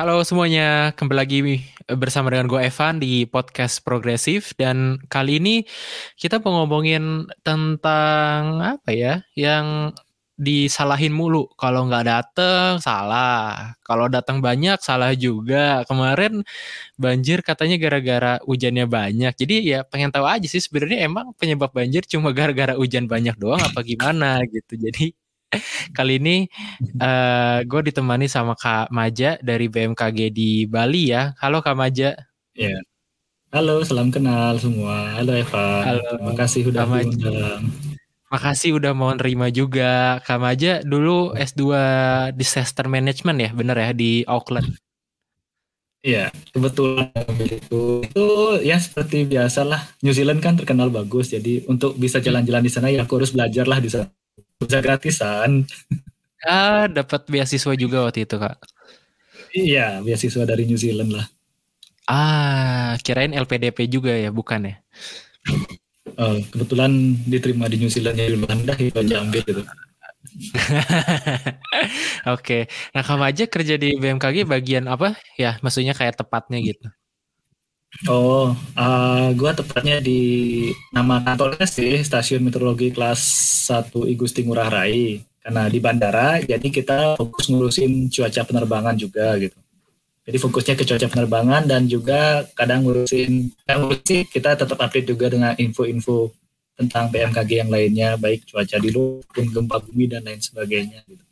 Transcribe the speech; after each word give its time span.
Halo 0.00 0.24
semuanya, 0.24 0.96
kembali 0.96 1.18
lagi 1.20 1.60
bersama 1.92 2.32
dengan 2.32 2.48
gue 2.48 2.56
Evan 2.64 2.96
di 3.04 3.28
podcast 3.28 3.84
Progresif 3.84 4.56
dan 4.56 4.96
kali 5.12 5.36
ini 5.36 5.68
kita 6.16 6.40
mau 6.40 6.64
ngomongin 6.64 7.28
tentang 7.44 8.64
apa 8.64 8.96
ya, 8.96 9.20
yang 9.36 9.92
disalahin 10.40 11.12
mulu. 11.12 11.52
Kalau 11.52 11.84
nggak 11.84 12.04
dateng 12.08 12.80
salah, 12.80 13.76
kalau 13.84 14.08
datang 14.08 14.40
banyak 14.40 14.80
salah 14.80 15.12
juga. 15.12 15.84
Kemarin 15.84 16.48
banjir 16.96 17.44
katanya 17.44 17.76
gara-gara 17.76 18.40
hujannya 18.48 18.88
banyak. 18.88 19.36
Jadi 19.36 19.68
ya 19.68 19.84
pengen 19.84 20.08
tahu 20.08 20.24
aja 20.24 20.48
sih 20.48 20.64
sebenarnya 20.64 21.04
emang 21.04 21.36
penyebab 21.36 21.76
banjir 21.76 22.08
cuma 22.08 22.32
gara-gara 22.32 22.72
hujan 22.72 23.04
banyak 23.04 23.36
doang 23.36 23.60
apa 23.60 23.84
gimana 23.84 24.40
gitu. 24.48 24.80
Jadi 24.80 25.12
Kali 25.96 26.22
ini 26.22 26.46
uh, 27.02 27.58
gue 27.66 27.80
ditemani 27.90 28.30
sama 28.30 28.54
Kak 28.54 28.94
Maja 28.94 29.36
dari 29.42 29.66
BMKG 29.66 30.30
di 30.30 30.64
Bali 30.66 31.10
ya. 31.10 31.34
Halo 31.42 31.62
Kak 31.62 31.74
Maja. 31.74 32.14
Ya. 32.54 32.78
Halo, 33.50 33.82
salam 33.82 34.14
kenal 34.14 34.62
semua. 34.62 35.10
Halo 35.18 35.34
Eva. 35.34 35.82
Halo. 35.82 36.06
Terima 36.06 36.34
kasih 36.38 36.60
udah 36.70 36.86
diundang. 36.86 37.66
Makasih 38.30 38.78
udah 38.78 38.94
mau 38.94 39.10
nerima 39.10 39.50
juga. 39.50 40.22
Kak 40.22 40.38
Maja 40.38 40.86
dulu 40.86 41.34
S2 41.34 41.62
Disaster 42.38 42.86
Management 42.86 43.38
ya, 43.42 43.50
bener 43.50 43.74
ya 43.74 43.90
di 43.90 44.22
Auckland. 44.30 44.70
Iya, 46.00 46.32
kebetulan 46.54 47.12
itu 47.44 48.00
itu 48.06 48.26
ya 48.62 48.78
seperti 48.78 49.26
biasalah. 49.26 49.98
New 50.00 50.14
Zealand 50.14 50.40
kan 50.40 50.56
terkenal 50.56 50.88
bagus, 50.88 51.34
jadi 51.34 51.66
untuk 51.68 51.98
bisa 51.98 52.22
jalan-jalan 52.22 52.64
di 52.64 52.72
sana 52.72 52.88
ya 52.88 53.04
aku 53.04 53.20
harus 53.20 53.34
belajar 53.34 53.68
lah 53.68 53.82
di 53.82 53.90
sana 53.90 54.08
bisa 54.60 54.78
gratisan. 54.84 55.64
Ah, 56.44 56.84
dapat 56.88 57.24
beasiswa 57.28 57.72
juga 57.76 58.04
waktu 58.04 58.28
itu, 58.28 58.36
Kak. 58.36 58.56
Iya, 59.56 60.04
beasiswa 60.04 60.44
dari 60.44 60.68
New 60.68 60.76
Zealand 60.76 61.16
lah. 61.16 61.26
Ah, 62.04 63.00
kirain 63.00 63.32
LPDP 63.32 63.88
juga 63.88 64.12
ya, 64.12 64.28
bukan 64.28 64.68
ya? 64.68 64.76
Oh, 66.20 66.36
kebetulan 66.52 67.16
diterima 67.24 67.64
di 67.70 67.80
New 67.80 67.92
Zealand 67.92 68.18
ya 68.20 68.28
dulu 68.28 68.44
dah 68.44 68.76
itu 68.76 68.98
aja 68.98 69.24
ambil 69.24 69.40
gitu. 69.40 69.62
Oke, 72.34 72.68
nah 72.92 73.00
kamu 73.00 73.24
aja 73.24 73.44
kerja 73.48 73.74
di 73.80 73.96
BMKG 73.96 74.44
bagian 74.44 74.84
apa 74.84 75.16
ya? 75.40 75.56
Maksudnya 75.64 75.96
kayak 75.96 76.20
tepatnya 76.20 76.60
gitu? 76.60 76.92
Oh, 78.06 78.54
uh, 78.78 79.28
gua 79.34 79.50
tepatnya 79.50 79.98
di 79.98 80.70
nama 80.94 81.20
kantornya 81.26 81.66
sih 81.66 82.00
Stasiun 82.00 82.46
Meteorologi 82.46 82.94
Kelas 82.94 83.20
1 83.66 84.06
Igusti 84.06 84.46
Ngurah 84.46 84.70
Rai. 84.70 85.20
Karena 85.40 85.66
di 85.72 85.80
bandara, 85.80 86.38
jadi 86.44 86.68
kita 86.68 87.16
fokus 87.16 87.48
ngurusin 87.48 88.12
cuaca 88.12 88.44
penerbangan 88.44 88.94
juga 88.94 89.40
gitu. 89.40 89.56
Jadi 90.20 90.36
fokusnya 90.36 90.74
ke 90.76 90.84
cuaca 90.84 91.08
penerbangan 91.08 91.62
dan 91.64 91.88
juga 91.88 92.44
kadang 92.52 92.84
ngurusin, 92.84 93.50
ngurusin 93.66 94.28
kita 94.28 94.54
tetap 94.54 94.78
update 94.78 95.08
juga 95.08 95.32
dengan 95.32 95.56
info-info 95.56 96.30
tentang 96.76 97.08
BMKG 97.08 97.50
yang 97.66 97.72
lainnya, 97.72 98.14
baik 98.20 98.46
cuaca 98.46 98.76
di 98.78 98.92
luar, 98.92 99.24
gempa 99.32 99.76
bumi 99.80 100.04
dan 100.12 100.22
lain 100.22 100.38
sebagainya. 100.38 101.02
Gitu. 101.08 101.24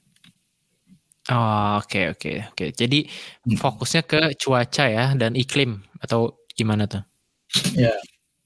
Oh, 1.29 1.77
oke 1.79 1.93
okay, 1.93 2.05
oke 2.09 2.19
okay, 2.19 2.37
oke. 2.49 2.57
Okay. 2.57 2.69
Jadi 2.73 2.99
hmm. 3.45 3.61
fokusnya 3.61 4.03
ke 4.09 4.21
cuaca 4.41 4.85
ya 4.89 5.13
dan 5.13 5.37
iklim 5.37 5.85
atau 6.01 6.33
gimana 6.59 6.91
tuh? 6.91 7.07
Ya, 7.79 7.95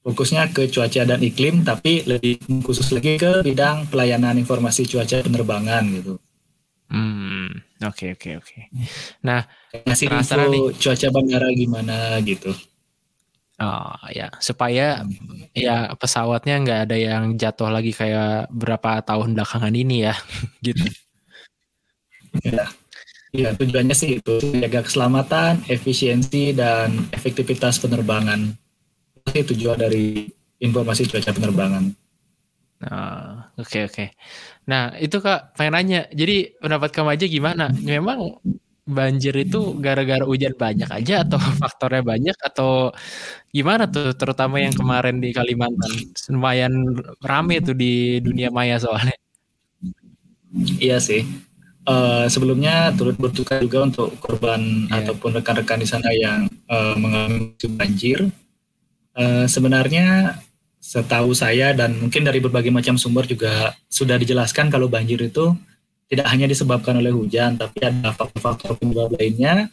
fokusnya 0.04 0.52
ke 0.52 0.68
cuaca 0.68 1.02
dan 1.08 1.20
iklim, 1.24 1.64
tapi 1.64 2.04
lebih 2.04 2.44
khusus 2.60 2.92
lagi 2.92 3.16
ke 3.16 3.40
bidang 3.40 3.88
pelayanan 3.88 4.36
informasi 4.36 4.84
cuaca 4.84 5.24
penerbangan 5.24 5.84
gitu. 5.96 6.20
Hmm, 6.92 7.48
oke 7.80 7.96
okay, 7.96 8.08
oke 8.12 8.20
okay, 8.20 8.32
oke. 8.36 8.44
Okay. 8.44 8.62
Nah, 9.24 9.48
ngasih 9.88 10.12
info 10.12 10.36
nih. 10.44 10.62
cuaca 10.76 11.08
bandara 11.08 11.48
gimana 11.56 12.20
gitu. 12.20 12.52
Oh 13.62 13.96
ya, 14.12 14.28
supaya 14.42 15.00
hmm. 15.00 15.54
ya 15.56 15.94
pesawatnya 15.96 16.60
nggak 16.60 16.80
ada 16.90 16.96
yang 16.98 17.24
jatuh 17.38 17.72
lagi 17.72 17.96
kayak 17.96 18.52
berapa 18.52 19.00
tahun 19.06 19.38
belakangan 19.38 19.72
ini 19.72 20.04
ya, 20.10 20.14
gitu. 20.66 20.84
Ya, 22.44 22.68
Ya 23.32 23.56
tujuannya 23.56 23.96
sih 23.96 24.20
itu 24.20 24.34
menjaga 24.44 24.84
keselamatan, 24.84 25.64
efisiensi 25.64 26.52
dan 26.52 27.08
efektivitas 27.16 27.80
penerbangan. 27.80 28.52
Itu 29.32 29.56
tujuan 29.56 29.80
dari 29.80 30.28
informasi 30.60 31.08
cuaca 31.08 31.32
penerbangan. 31.32 31.84
Oke 32.82 32.92
oh, 32.92 33.32
oke. 33.56 33.64
Okay, 33.64 33.82
okay. 33.88 34.08
Nah 34.68 34.92
itu 35.00 35.16
kak 35.24 35.56
pengen 35.56 35.72
nanya. 35.80 36.00
Jadi 36.12 36.60
pendapat 36.60 36.92
kamu 36.92 37.08
aja 37.16 37.24
gimana? 37.24 37.64
Memang 37.72 38.36
banjir 38.84 39.32
itu 39.40 39.80
gara-gara 39.80 40.28
hujan 40.28 40.52
banyak 40.52 40.90
aja 40.92 41.24
atau 41.24 41.40
faktornya 41.62 42.04
banyak 42.04 42.36
atau 42.36 42.92
gimana 43.48 43.88
tuh? 43.88 44.12
Terutama 44.12 44.60
yang 44.60 44.76
kemarin 44.76 45.24
di 45.24 45.32
Kalimantan 45.32 45.92
lumayan 46.28 47.00
rame 47.24 47.64
tuh 47.64 47.72
di 47.72 48.20
dunia 48.20 48.52
maya 48.52 48.76
soalnya. 48.76 49.16
Iya 50.84 51.00
sih 51.00 51.24
Uh, 51.82 52.30
sebelumnya 52.30 52.94
turut 52.94 53.18
berduka 53.18 53.58
juga 53.58 53.82
untuk 53.82 54.14
korban 54.22 54.86
yeah. 54.86 55.02
ataupun 55.02 55.34
rekan-rekan 55.34 55.82
di 55.82 55.88
sana 55.90 56.14
yang 56.14 56.46
uh, 56.70 56.94
mengalami 56.94 57.50
banjir. 57.74 58.30
Uh, 59.18 59.50
sebenarnya 59.50 60.38
setahu 60.78 61.34
saya 61.34 61.74
dan 61.74 61.98
mungkin 61.98 62.22
dari 62.22 62.38
berbagai 62.38 62.70
macam 62.70 62.94
sumber 62.94 63.26
juga 63.26 63.74
sudah 63.90 64.14
dijelaskan 64.14 64.70
kalau 64.70 64.86
banjir 64.86 65.18
itu 65.26 65.54
tidak 66.06 66.26
hanya 66.30 66.46
disebabkan 66.46 67.02
oleh 67.02 67.10
hujan, 67.10 67.58
tapi 67.58 67.82
ada 67.82 68.14
faktor-faktor 68.14 68.78
penyebab 68.78 69.16
lainnya 69.18 69.66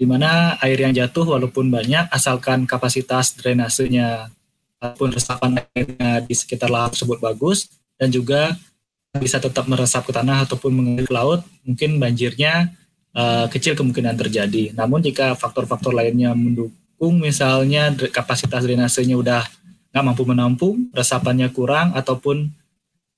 di 0.00 0.08
mana 0.08 0.56
air 0.64 0.80
yang 0.80 0.94
jatuh 0.96 1.28
walaupun 1.34 1.68
banyak 1.68 2.08
asalkan 2.14 2.64
kapasitas 2.64 3.36
drainasenya 3.36 4.32
ataupun 4.80 5.12
resapan 5.12 5.60
airnya 5.76 6.24
di 6.24 6.32
sekitar 6.32 6.72
lahan 6.72 6.94
tersebut 6.94 7.20
bagus 7.20 7.68
dan 8.00 8.08
juga 8.08 8.56
bisa 9.18 9.42
tetap 9.42 9.66
meresap 9.66 10.06
ke 10.06 10.12
tanah 10.14 10.46
ataupun 10.46 10.70
mengalir 10.70 11.06
ke 11.08 11.14
laut, 11.14 11.42
mungkin 11.66 11.98
banjirnya 11.98 12.70
uh, 13.10 13.50
kecil 13.50 13.74
kemungkinan 13.74 14.14
terjadi. 14.14 14.70
Namun 14.78 15.02
jika 15.02 15.34
faktor-faktor 15.34 15.90
lainnya 15.90 16.30
mendukung, 16.30 17.18
misalnya 17.18 17.90
kapasitas 18.14 18.62
drainasenya 18.62 19.18
udah 19.18 19.42
nggak 19.90 20.04
mampu 20.06 20.22
menampung, 20.22 20.76
resapannya 20.94 21.50
kurang, 21.50 21.90
ataupun 21.98 22.54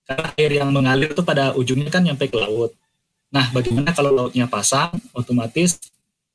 air 0.08 0.50
yang 0.56 0.72
mengalir 0.72 1.12
itu 1.12 1.20
pada 1.20 1.52
ujungnya 1.52 1.92
kan 1.92 2.00
nyampe 2.00 2.32
ke 2.32 2.40
laut. 2.40 2.72
Nah, 3.28 3.52
bagaimana 3.52 3.92
kalau 3.92 4.12
lautnya 4.12 4.48
pasang, 4.48 4.96
otomatis 5.12 5.76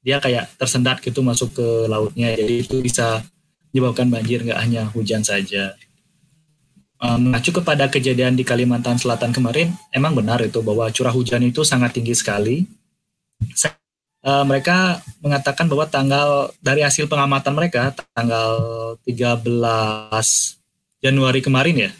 dia 0.05 0.21
kayak 0.21 0.53
tersendat 0.61 1.01
gitu 1.01 1.25
masuk 1.25 1.57
ke 1.57 1.67
lautnya. 1.89 2.29
Jadi 2.37 2.61
itu 2.61 2.77
bisa 2.85 3.25
menyebabkan 3.73 4.07
banjir 4.09 4.45
nggak 4.45 4.61
hanya 4.61 4.85
hujan 4.93 5.25
saja 5.25 5.73
mengacu 6.97 7.53
kepada 7.53 7.85
kejadian 7.85 8.33
di 8.33 8.41
Kalimantan 8.41 8.97
Selatan 8.97 9.29
kemarin, 9.29 9.69
emang 9.93 10.17
benar 10.17 10.41
itu 10.41 10.65
bahwa 10.65 10.89
curah 10.89 11.13
hujan 11.13 11.45
itu 11.45 11.61
sangat 11.61 11.93
tinggi 11.93 12.17
sekali. 12.17 12.65
Uh, 14.25 14.43
mereka 14.43 14.99
mengatakan 15.21 15.69
bahwa 15.69 15.85
tanggal 15.85 16.49
dari 16.59 16.81
hasil 16.81 17.05
pengamatan 17.05 17.53
mereka 17.53 17.93
tanggal 18.17 18.57
13 19.05 19.45
Januari 20.99 21.39
kemarin 21.39 21.87
ya, 21.87 21.91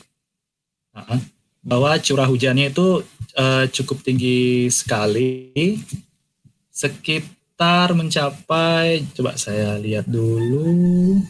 bahwa 1.62 1.94
curah 2.02 2.26
hujannya 2.26 2.74
itu 2.74 3.06
uh, 3.38 3.66
cukup 3.70 4.02
tinggi 4.02 4.68
sekali, 4.74 5.54
sekitar 6.74 7.94
mencapai, 7.94 9.06
coba 9.14 9.38
saya 9.38 9.78
lihat 9.78 10.10
dulu, 10.10 11.22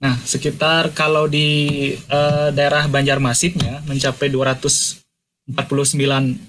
Nah, 0.00 0.16
sekitar 0.24 0.96
kalau 0.96 1.28
di 1.28 1.92
uh, 2.08 2.48
daerah 2.56 2.88
Banjarmasinnya 2.88 3.84
mencapai 3.84 4.32
249 4.32 5.52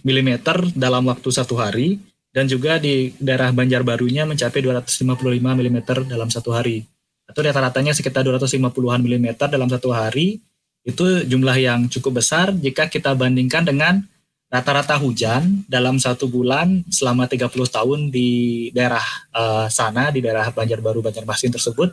mm 0.07 0.29
dalam 0.71 1.03
waktu 1.11 1.29
satu 1.35 1.59
hari 1.59 1.99
dan 2.31 2.47
juga 2.47 2.79
di 2.79 3.11
daerah 3.19 3.51
Banjarbarunya 3.51 4.23
mencapai 4.23 4.63
255 4.63 5.03
mm 5.43 5.77
dalam 6.07 6.31
satu 6.31 6.55
hari. 6.55 6.87
Atau 7.27 7.43
rata-ratanya 7.43 7.91
sekitar 7.91 8.23
250-an 8.23 9.03
mm 9.03 9.27
dalam 9.51 9.67
satu 9.67 9.91
hari. 9.91 10.39
Itu 10.87 11.27
jumlah 11.27 11.59
yang 11.59 11.91
cukup 11.91 12.23
besar 12.23 12.55
jika 12.55 12.87
kita 12.87 13.11
bandingkan 13.19 13.67
dengan 13.67 13.99
rata-rata 14.47 14.95
hujan 14.95 15.67
dalam 15.67 15.99
satu 15.99 16.31
bulan 16.31 16.87
selama 16.87 17.27
30 17.27 17.51
tahun 17.51 17.99
di 18.15 18.71
daerah 18.71 19.03
uh, 19.35 19.67
sana, 19.67 20.07
di 20.07 20.23
daerah 20.23 20.47
Banjarbaru, 20.55 21.03
Banjarmasin 21.03 21.51
tersebut 21.51 21.91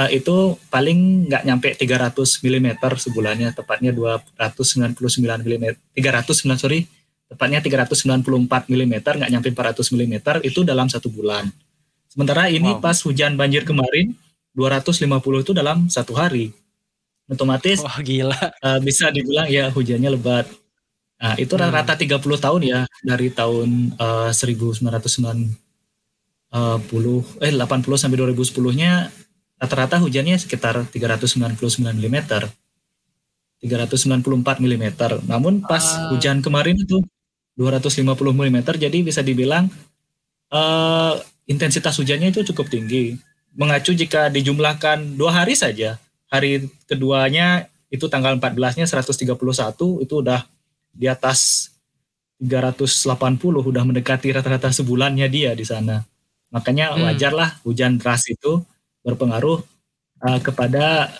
uh, 0.00 0.08
itu 0.08 0.56
paling 0.72 1.28
nggak 1.28 1.42
nyampe 1.44 1.68
300 1.76 2.16
mm 2.16 2.68
sebulannya, 2.96 3.52
tepatnya 3.52 3.92
299 3.92 4.96
mm, 5.44 5.64
300 5.92 6.56
sorry, 6.56 6.88
tepatnya 7.28 7.60
394 7.60 8.24
mm, 8.72 8.94
nggak 8.96 9.30
nyampe 9.30 9.48
400 9.52 9.92
mm 9.92 10.14
itu 10.48 10.64
dalam 10.64 10.88
satu 10.88 11.12
bulan. 11.12 11.52
Sementara 12.08 12.48
ini 12.48 12.74
wow. 12.74 12.82
pas 12.82 12.96
hujan 13.04 13.36
banjir 13.36 13.62
kemarin 13.62 14.16
250 14.56 15.06
itu 15.44 15.52
dalam 15.54 15.86
satu 15.86 16.16
hari. 16.16 16.50
Otomatis 17.30 17.78
Wah, 17.86 18.02
gila. 18.02 18.34
Uh, 18.58 18.82
bisa 18.82 19.14
dibilang 19.14 19.46
ya 19.46 19.70
hujannya 19.70 20.10
lebat. 20.18 20.50
Nah, 21.20 21.38
itu 21.38 21.54
hmm. 21.54 21.62
rata-rata 21.62 21.94
30 21.94 22.18
tahun 22.18 22.60
ya 22.66 22.80
dari 23.06 23.30
tahun 23.30 23.94
uh, 23.94 24.34
1990 24.34 24.90
uh, 26.50 26.78
puluh 26.90 27.22
eh 27.38 27.54
80 27.54 27.62
sampai 27.94 28.18
2010-nya 28.18 28.92
rata-rata 29.60 30.00
hujannya 30.00 30.40
sekitar 30.40 30.88
399 30.88 31.60
mm. 31.76 32.16
394 33.60 34.64
mm. 34.64 34.84
Namun 35.28 35.60
pas 35.60 35.84
uh. 35.84 36.16
hujan 36.16 36.40
kemarin 36.40 36.80
itu 36.80 37.04
250 37.60 38.08
mm 38.16 38.58
jadi 38.80 38.98
bisa 39.04 39.20
dibilang 39.20 39.68
uh, 40.48 41.20
intensitas 41.44 42.00
hujannya 42.00 42.32
itu 42.32 42.40
cukup 42.50 42.72
tinggi. 42.72 43.20
Mengacu 43.52 43.92
jika 43.92 44.32
dijumlahkan 44.32 45.18
dua 45.18 45.42
hari 45.42 45.58
saja, 45.58 46.00
hari 46.30 46.70
keduanya 46.86 47.66
itu 47.90 48.06
tanggal 48.06 48.38
14-nya 48.38 48.86
131 48.86 49.34
itu 50.06 50.14
udah 50.14 50.46
di 50.94 51.10
atas 51.10 51.70
380 52.38 53.10
udah 53.42 53.82
mendekati 53.84 54.32
rata-rata 54.32 54.70
sebulannya 54.70 55.26
dia 55.26 55.52
di 55.52 55.66
sana. 55.66 56.06
Makanya 56.54 56.94
hmm. 56.94 57.02
wajarlah 57.10 57.50
hujan 57.66 57.98
deras 57.98 58.24
itu 58.30 58.62
berpengaruh 59.04 59.58
uh, 60.24 60.38
kepada 60.40 61.14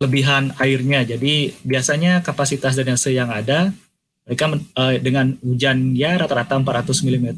lebihan 0.00 0.50
airnya. 0.56 1.04
Jadi 1.04 1.52
biasanya 1.60 2.24
kapasitas 2.24 2.74
drainase 2.74 3.12
yang 3.12 3.28
ada 3.28 3.70
mereka 4.24 4.46
uh, 4.52 4.94
dengan 5.00 5.36
hujan 5.44 5.92
ya 5.92 6.16
rata-rata 6.16 6.56
400 6.56 7.04
mm 7.04 7.28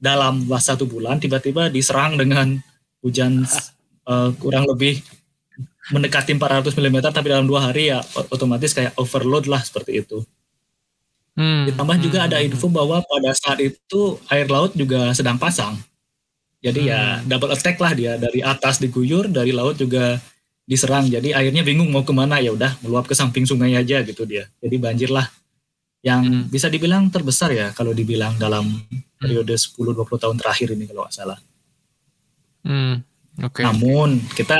dalam 0.00 0.44
satu 0.60 0.84
bulan 0.84 1.16
tiba-tiba 1.16 1.72
diserang 1.72 2.20
dengan 2.20 2.60
hujan 3.00 3.44
uh, 4.08 4.30
kurang 4.36 4.68
lebih 4.68 5.00
mendekati 5.92 6.32
400 6.36 6.72
mm 6.72 6.96
tapi 7.12 7.28
dalam 7.28 7.44
dua 7.44 7.68
hari 7.68 7.92
ya 7.92 8.00
otomatis 8.32 8.72
kayak 8.72 8.96
overload 8.96 9.44
lah 9.48 9.60
seperti 9.60 10.00
itu. 10.00 10.24
Hmm, 11.34 11.66
Ditambah 11.66 11.98
hmm, 11.98 12.04
juga 12.06 12.18
ada 12.30 12.38
hmm, 12.38 12.46
info 12.46 12.70
hmm. 12.70 12.76
bahwa 12.78 12.96
pada 13.02 13.30
saat 13.34 13.58
itu 13.58 14.16
air 14.30 14.46
laut 14.46 14.72
juga 14.72 15.10
sedang 15.12 15.36
pasang. 15.36 15.74
Jadi 16.64 16.88
ya 16.88 17.20
hmm. 17.20 17.28
ya 17.28 17.36
double 17.36 17.52
attack 17.52 17.76
lah 17.76 17.92
dia 17.92 18.16
dari 18.16 18.40
atas 18.40 18.80
diguyur, 18.80 19.28
dari 19.28 19.52
laut 19.52 19.76
juga 19.76 20.16
diserang. 20.64 21.12
Jadi 21.12 21.36
airnya 21.36 21.60
bingung 21.60 21.92
mau 21.92 22.00
ke 22.00 22.16
mana 22.16 22.40
ya 22.40 22.56
udah 22.56 22.80
meluap 22.80 23.04
ke 23.04 23.12
samping 23.12 23.44
sungai 23.44 23.76
aja 23.76 24.00
gitu 24.00 24.24
dia. 24.24 24.48
Jadi 24.64 24.76
banjir 24.80 25.12
lah 25.12 25.28
yang 26.00 26.24
hmm. 26.24 26.44
bisa 26.48 26.72
dibilang 26.72 27.12
terbesar 27.12 27.52
ya 27.52 27.68
kalau 27.76 27.92
dibilang 27.92 28.40
dalam 28.40 28.64
hmm. 28.64 29.20
periode 29.20 29.52
10-20 29.52 30.08
tahun 30.24 30.36
terakhir 30.40 30.68
ini 30.72 30.84
kalau 30.88 31.04
nggak 31.04 31.12
salah. 31.12 31.38
Hmm. 32.64 33.04
Okay. 33.36 33.64
Namun 33.68 34.24
kita 34.32 34.56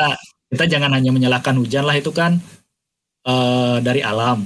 kita 0.53 0.65
jangan 0.69 0.93
hanya 0.93 1.09
menyalahkan 1.09 1.57
hujan 1.57 1.89
lah 1.89 1.97
itu 1.97 2.13
kan 2.13 2.37
uh, 3.25 3.81
dari 3.81 4.05
alam. 4.05 4.45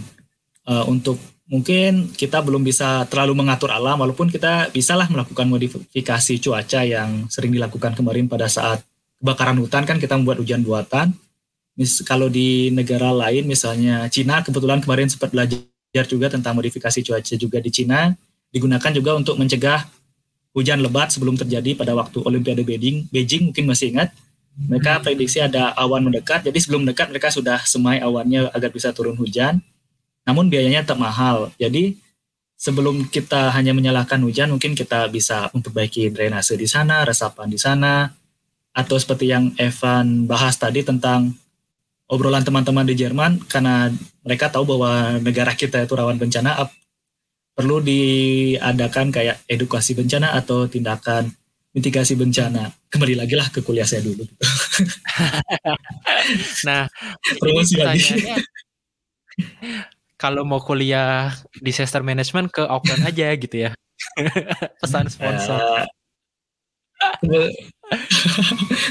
Uh, 0.69 0.84
untuk 0.84 1.16
mungkin 1.49 2.12
kita 2.12 2.45
belum 2.45 2.61
bisa 2.61 3.09
terlalu 3.09 3.41
mengatur 3.41 3.73
alam 3.73 3.97
walaupun 3.97 4.29
kita 4.29 4.69
bisalah 4.69 5.09
melakukan 5.09 5.49
modifikasi 5.49 6.35
cuaca 6.45 6.81
yang 6.85 7.25
sering 7.33 7.56
dilakukan 7.56 7.97
kemarin 7.97 8.29
pada 8.29 8.47
saat 8.53 8.85
kebakaran 9.19 9.56
hutan 9.59 9.89
kan 9.89 9.97
kita 9.97 10.15
membuat 10.15 10.45
hujan 10.45 10.61
buatan. 10.61 11.17
Mis 11.75 12.05
kalau 12.05 12.29
di 12.29 12.69
negara 12.71 13.11
lain 13.11 13.49
misalnya 13.49 14.06
Cina 14.12 14.45
kebetulan 14.45 14.85
kemarin 14.85 15.09
sempat 15.09 15.33
belajar 15.33 16.05
juga 16.05 16.29
tentang 16.29 16.53
modifikasi 16.53 17.00
cuaca 17.00 17.35
juga 17.35 17.59
di 17.65 17.71
Cina 17.73 18.12
digunakan 18.53 18.93
juga 18.93 19.17
untuk 19.17 19.41
mencegah 19.41 19.89
hujan 20.53 20.83
lebat 20.83 21.12
sebelum 21.12 21.39
terjadi 21.39 21.79
pada 21.79 21.97
waktu 21.97 22.21
Olimpiade 22.25 22.67
Beijing. 22.67 23.09
Beijing 23.09 23.53
mungkin 23.53 23.65
masih 23.69 23.94
ingat. 23.97 24.12
Mereka 24.59 25.06
prediksi 25.06 25.39
ada 25.39 25.71
awan 25.79 26.03
mendekat, 26.03 26.43
jadi 26.43 26.59
sebelum 26.59 26.83
mendekat 26.83 27.15
mereka 27.15 27.31
sudah 27.31 27.62
semai 27.62 28.03
awannya 28.03 28.51
agar 28.51 28.75
bisa 28.75 28.91
turun 28.91 29.15
hujan. 29.15 29.62
Namun 30.29 30.53
biayanya 30.53 30.85
tetap 30.85 31.01
mahal. 31.01 31.49
Jadi 31.57 31.97
sebelum 32.53 33.09
kita 33.09 33.49
hanya 33.57 33.73
menyalahkan 33.73 34.21
hujan, 34.21 34.53
mungkin 34.53 34.77
kita 34.77 35.09
bisa 35.09 35.49
memperbaiki 35.57 36.13
drainase 36.13 36.53
di 36.61 36.69
sana, 36.69 37.09
resapan 37.09 37.49
di 37.49 37.57
sana, 37.57 38.13
atau 38.77 39.01
seperti 39.01 39.33
yang 39.33 39.57
Evan 39.57 40.29
bahas 40.29 40.61
tadi 40.61 40.85
tentang 40.85 41.33
obrolan 42.13 42.45
teman-teman 42.45 42.85
di 42.85 42.95
Jerman 42.97 43.41
karena 43.49 43.89
mereka 44.21 44.53
tahu 44.53 44.77
bahwa 44.77 45.17
negara 45.21 45.57
kita 45.57 45.85
itu 45.85 45.93
rawan 45.97 46.21
bencana 46.21 46.57
perlu 47.53 47.83
diadakan 47.83 49.11
kayak 49.11 49.43
edukasi 49.51 49.93
bencana 49.93 50.37
atau 50.37 50.71
tindakan 50.71 51.27
mitigasi 51.75 52.17
bencana. 52.17 52.71
Kembali 52.89 53.19
lagi 53.19 53.35
lah 53.37 53.49
ke 53.51 53.61
kuliah 53.65 53.89
saya 53.89 54.05
dulu. 54.05 54.25
Nah 56.69 56.85
promosi 57.41 57.81
lagi 57.81 58.21
kalau 60.20 60.43
mau 60.44 60.61
kuliah 60.61 61.32
disaster 61.62 62.03
management 62.03 62.50
ke 62.50 62.62
Auckland 62.67 63.06
aja 63.06 63.32
gitu 63.38 63.56
ya 63.69 63.70
pesan 64.82 65.06
sponsor 65.09 65.87
uh, 65.87 65.87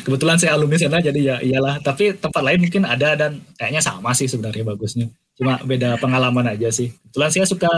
Kebetulan 0.06 0.38
saya 0.41 0.57
alumni 0.57 0.77
sana 0.79 1.03
jadi 1.03 1.19
ya 1.19 1.35
iyalah. 1.44 1.77
Tapi 1.83 2.18
tempat 2.18 2.41
lain 2.41 2.59
mungkin 2.65 2.83
ada 2.88 3.13
dan 3.13 3.44
kayaknya 3.59 3.81
sama 3.83 4.15
sih 4.18 4.25
sebenarnya 4.25 4.63
bagusnya. 4.65 5.07
Cuma 5.38 5.62
beda 5.62 6.01
pengalaman 6.01 6.50
aja 6.50 6.74
sih. 6.74 6.89
Kebetulan 6.89 7.29
saya 7.29 7.45
suka 7.45 7.71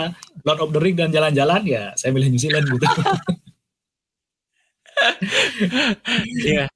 Lord 0.47 0.59
of 0.63 0.71
the 0.71 0.79
Ring 0.79 0.95
dan 0.95 1.11
jalan-jalan 1.11 1.61
ya 1.67 1.91
saya 1.99 2.15
milih 2.15 2.31
New 2.31 2.41
Zealand 2.41 2.65
gitu. 2.69 2.87
Iya. 6.43 6.67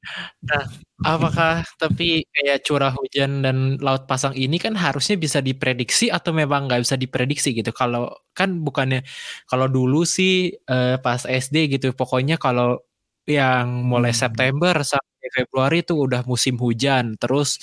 nah, 0.48 0.64
apakah 1.04 1.64
tapi 1.78 2.24
kayak 2.34 2.64
curah 2.66 2.94
hujan 2.96 3.44
dan 3.46 3.78
laut 3.80 4.08
pasang 4.10 4.34
ini 4.34 4.58
kan 4.58 4.74
harusnya 4.74 5.16
bisa 5.20 5.40
diprediksi 5.44 6.10
atau 6.10 6.32
memang 6.36 6.68
nggak 6.72 6.82
bisa 6.84 6.96
diprediksi 6.98 7.54
gitu? 7.56 7.72
Kalau 7.76 8.12
kan 8.34 8.64
bukannya 8.64 9.04
kalau 9.48 9.68
dulu 9.68 10.08
sih 10.08 10.56
eh, 10.56 10.96
pas 11.04 11.22
SD 11.28 11.78
gitu, 11.78 11.92
pokoknya 11.94 12.36
kalau 12.42 12.80
yang 13.28 13.88
mulai 13.88 14.12
hmm. 14.12 14.22
September 14.24 14.76
sampai 14.84 15.28
Februari 15.32 15.82
itu 15.84 15.96
udah 15.96 16.22
musim 16.28 16.60
hujan, 16.60 17.16
terus 17.16 17.60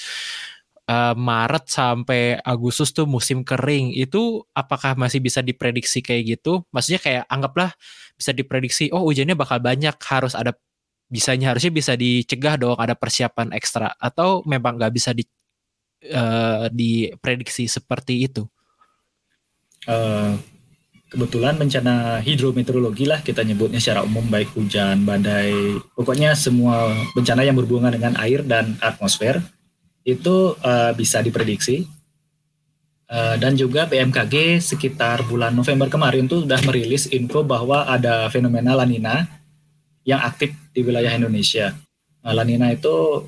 uh, 0.89 1.15
Maret 1.15 1.65
sampai 1.71 2.41
Agustus 2.41 2.91
tuh 2.97 3.07
musim 3.07 3.47
kering. 3.47 3.95
Itu 3.95 4.49
apakah 4.57 4.97
masih 4.97 5.21
bisa 5.23 5.41
diprediksi 5.45 6.01
kayak 6.03 6.39
gitu? 6.39 6.65
Maksudnya 6.75 7.01
kayak 7.03 7.25
anggaplah 7.31 7.71
bisa 8.17 8.33
diprediksi, 8.37 8.89
oh 8.93 9.05
hujannya 9.07 9.37
bakal 9.39 9.61
banyak, 9.63 9.97
harus 10.09 10.33
ada 10.37 10.53
bisanya 11.11 11.53
harusnya 11.53 11.75
bisa 11.75 11.99
dicegah 11.99 12.55
dong, 12.55 12.79
ada 12.79 12.95
persiapan 12.95 13.51
ekstra 13.59 13.91
atau 13.99 14.47
memang 14.47 14.79
nggak 14.79 14.95
bisa 14.95 15.11
di 15.11 15.27
uh, 16.15 16.71
diprediksi 16.71 17.67
seperti 17.67 18.31
itu? 18.31 18.47
Uh, 19.91 20.39
kebetulan 21.11 21.59
bencana 21.59 22.23
hidrometeorologi 22.23 23.11
lah 23.11 23.19
kita 23.27 23.43
nyebutnya 23.43 23.83
secara 23.83 24.07
umum 24.07 24.23
baik 24.31 24.55
hujan, 24.55 25.03
badai, 25.03 25.83
pokoknya 25.99 26.39
semua 26.39 26.95
bencana 27.19 27.43
yang 27.43 27.59
berhubungan 27.59 27.91
dengan 27.91 28.15
air 28.23 28.47
dan 28.47 28.79
atmosfer 28.79 29.43
itu 30.07 30.55
uh, 30.63 30.95
bisa 30.95 31.21
diprediksi. 31.21 31.91
Uh, 33.11 33.35
dan 33.43 33.59
juga 33.59 33.91
BMKG 33.91 34.63
sekitar 34.63 35.27
bulan 35.27 35.51
November 35.51 35.91
kemarin 35.91 36.31
tuh 36.31 36.47
sudah 36.47 36.63
merilis 36.63 37.11
info 37.11 37.43
bahwa 37.43 37.83
ada 37.83 38.31
fenomena 38.31 38.79
La 38.79 38.87
Nina 38.87 39.27
yang 40.05 40.21
aktif 40.21 40.55
di 40.73 40.81
wilayah 40.81 41.13
Indonesia. 41.13 41.77
Nah, 42.25 42.33
La 42.37 42.45
Nina 42.45 42.73
itu 42.73 43.25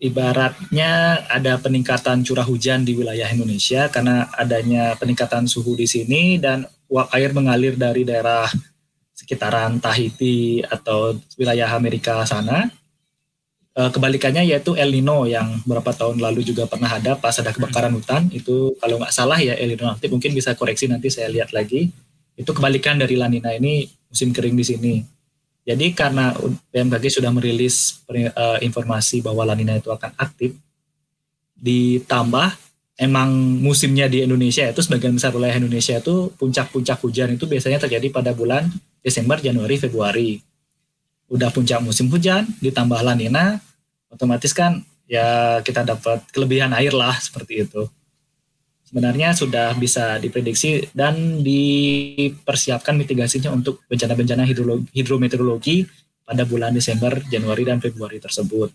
ibaratnya 0.00 1.24
ada 1.30 1.56
peningkatan 1.56 2.24
curah 2.26 2.44
hujan 2.44 2.84
di 2.84 2.92
wilayah 2.92 3.28
Indonesia 3.32 3.88
karena 3.88 4.28
adanya 4.36 4.92
peningkatan 5.00 5.48
suhu 5.48 5.76
di 5.78 5.88
sini 5.88 6.36
dan 6.36 6.68
uap 6.92 7.08
air 7.16 7.32
mengalir 7.32 7.76
dari 7.78 8.04
daerah 8.04 8.44
sekitaran 9.14 9.80
Tahiti 9.80 10.60
atau 10.60 11.16
wilayah 11.40 11.72
Amerika 11.72 12.20
sana. 12.28 12.68
Eh, 13.74 13.90
kebalikannya 13.90 14.46
yaitu 14.46 14.78
El 14.78 14.94
Nino 14.94 15.26
yang 15.26 15.58
beberapa 15.66 15.90
tahun 15.90 16.22
lalu 16.22 16.46
juga 16.46 16.62
pernah 16.70 16.94
ada 16.94 17.18
pas 17.18 17.34
ada 17.42 17.50
kebakaran 17.50 17.90
hutan 17.90 18.30
itu 18.30 18.70
kalau 18.78 19.02
nggak 19.02 19.10
salah 19.10 19.34
ya 19.42 19.58
El 19.58 19.74
Nino 19.74 19.90
aktif 19.90 20.14
mungkin 20.14 20.30
bisa 20.30 20.54
koreksi 20.54 20.86
nanti 20.86 21.10
saya 21.10 21.26
lihat 21.26 21.50
lagi 21.50 21.90
itu 22.38 22.50
kebalikan 22.54 23.02
dari 23.02 23.18
La 23.18 23.26
Nina 23.26 23.50
ini 23.50 23.82
musim 24.06 24.30
kering 24.30 24.54
di 24.54 24.62
sini. 24.62 24.94
Jadi 25.64 25.96
karena 25.96 26.36
BMKG 26.68 27.20
sudah 27.20 27.32
merilis 27.32 28.04
uh, 28.12 28.60
informasi 28.60 29.24
bahwa 29.24 29.48
La 29.48 29.56
Nina 29.56 29.80
itu 29.80 29.88
akan 29.88 30.12
aktif, 30.20 30.52
ditambah 31.56 32.52
emang 33.00 33.32
musimnya 33.64 34.04
di 34.06 34.20
Indonesia 34.20 34.68
itu 34.68 34.84
sebagian 34.84 35.16
besar 35.16 35.32
wilayah 35.32 35.56
Indonesia 35.56 35.96
itu 35.96 36.30
puncak-puncak 36.36 37.00
hujan 37.00 37.34
itu 37.34 37.48
biasanya 37.48 37.80
terjadi 37.80 38.12
pada 38.12 38.36
bulan 38.36 38.68
Desember, 39.00 39.40
Januari, 39.40 39.80
Februari. 39.80 40.30
Udah 41.32 41.48
puncak 41.48 41.80
musim 41.80 42.12
hujan, 42.12 42.44
ditambah 42.60 43.00
La 43.00 43.16
Nina, 43.16 43.56
otomatis 44.12 44.52
kan 44.52 44.84
ya 45.08 45.58
kita 45.64 45.80
dapat 45.80 46.28
kelebihan 46.28 46.76
air 46.76 46.92
lah 46.92 47.16
seperti 47.16 47.64
itu 47.64 47.88
sebenarnya 48.94 49.34
sudah 49.34 49.74
bisa 49.74 50.22
diprediksi 50.22 50.86
dan 50.94 51.42
dipersiapkan 51.42 52.94
mitigasinya 52.94 53.50
untuk 53.50 53.82
bencana-bencana 53.90 54.46
hidrometeorologi 54.94 55.82
pada 56.22 56.46
bulan 56.46 56.70
Desember, 56.70 57.18
Januari, 57.26 57.66
dan 57.66 57.82
Februari 57.82 58.22
tersebut. 58.22 58.70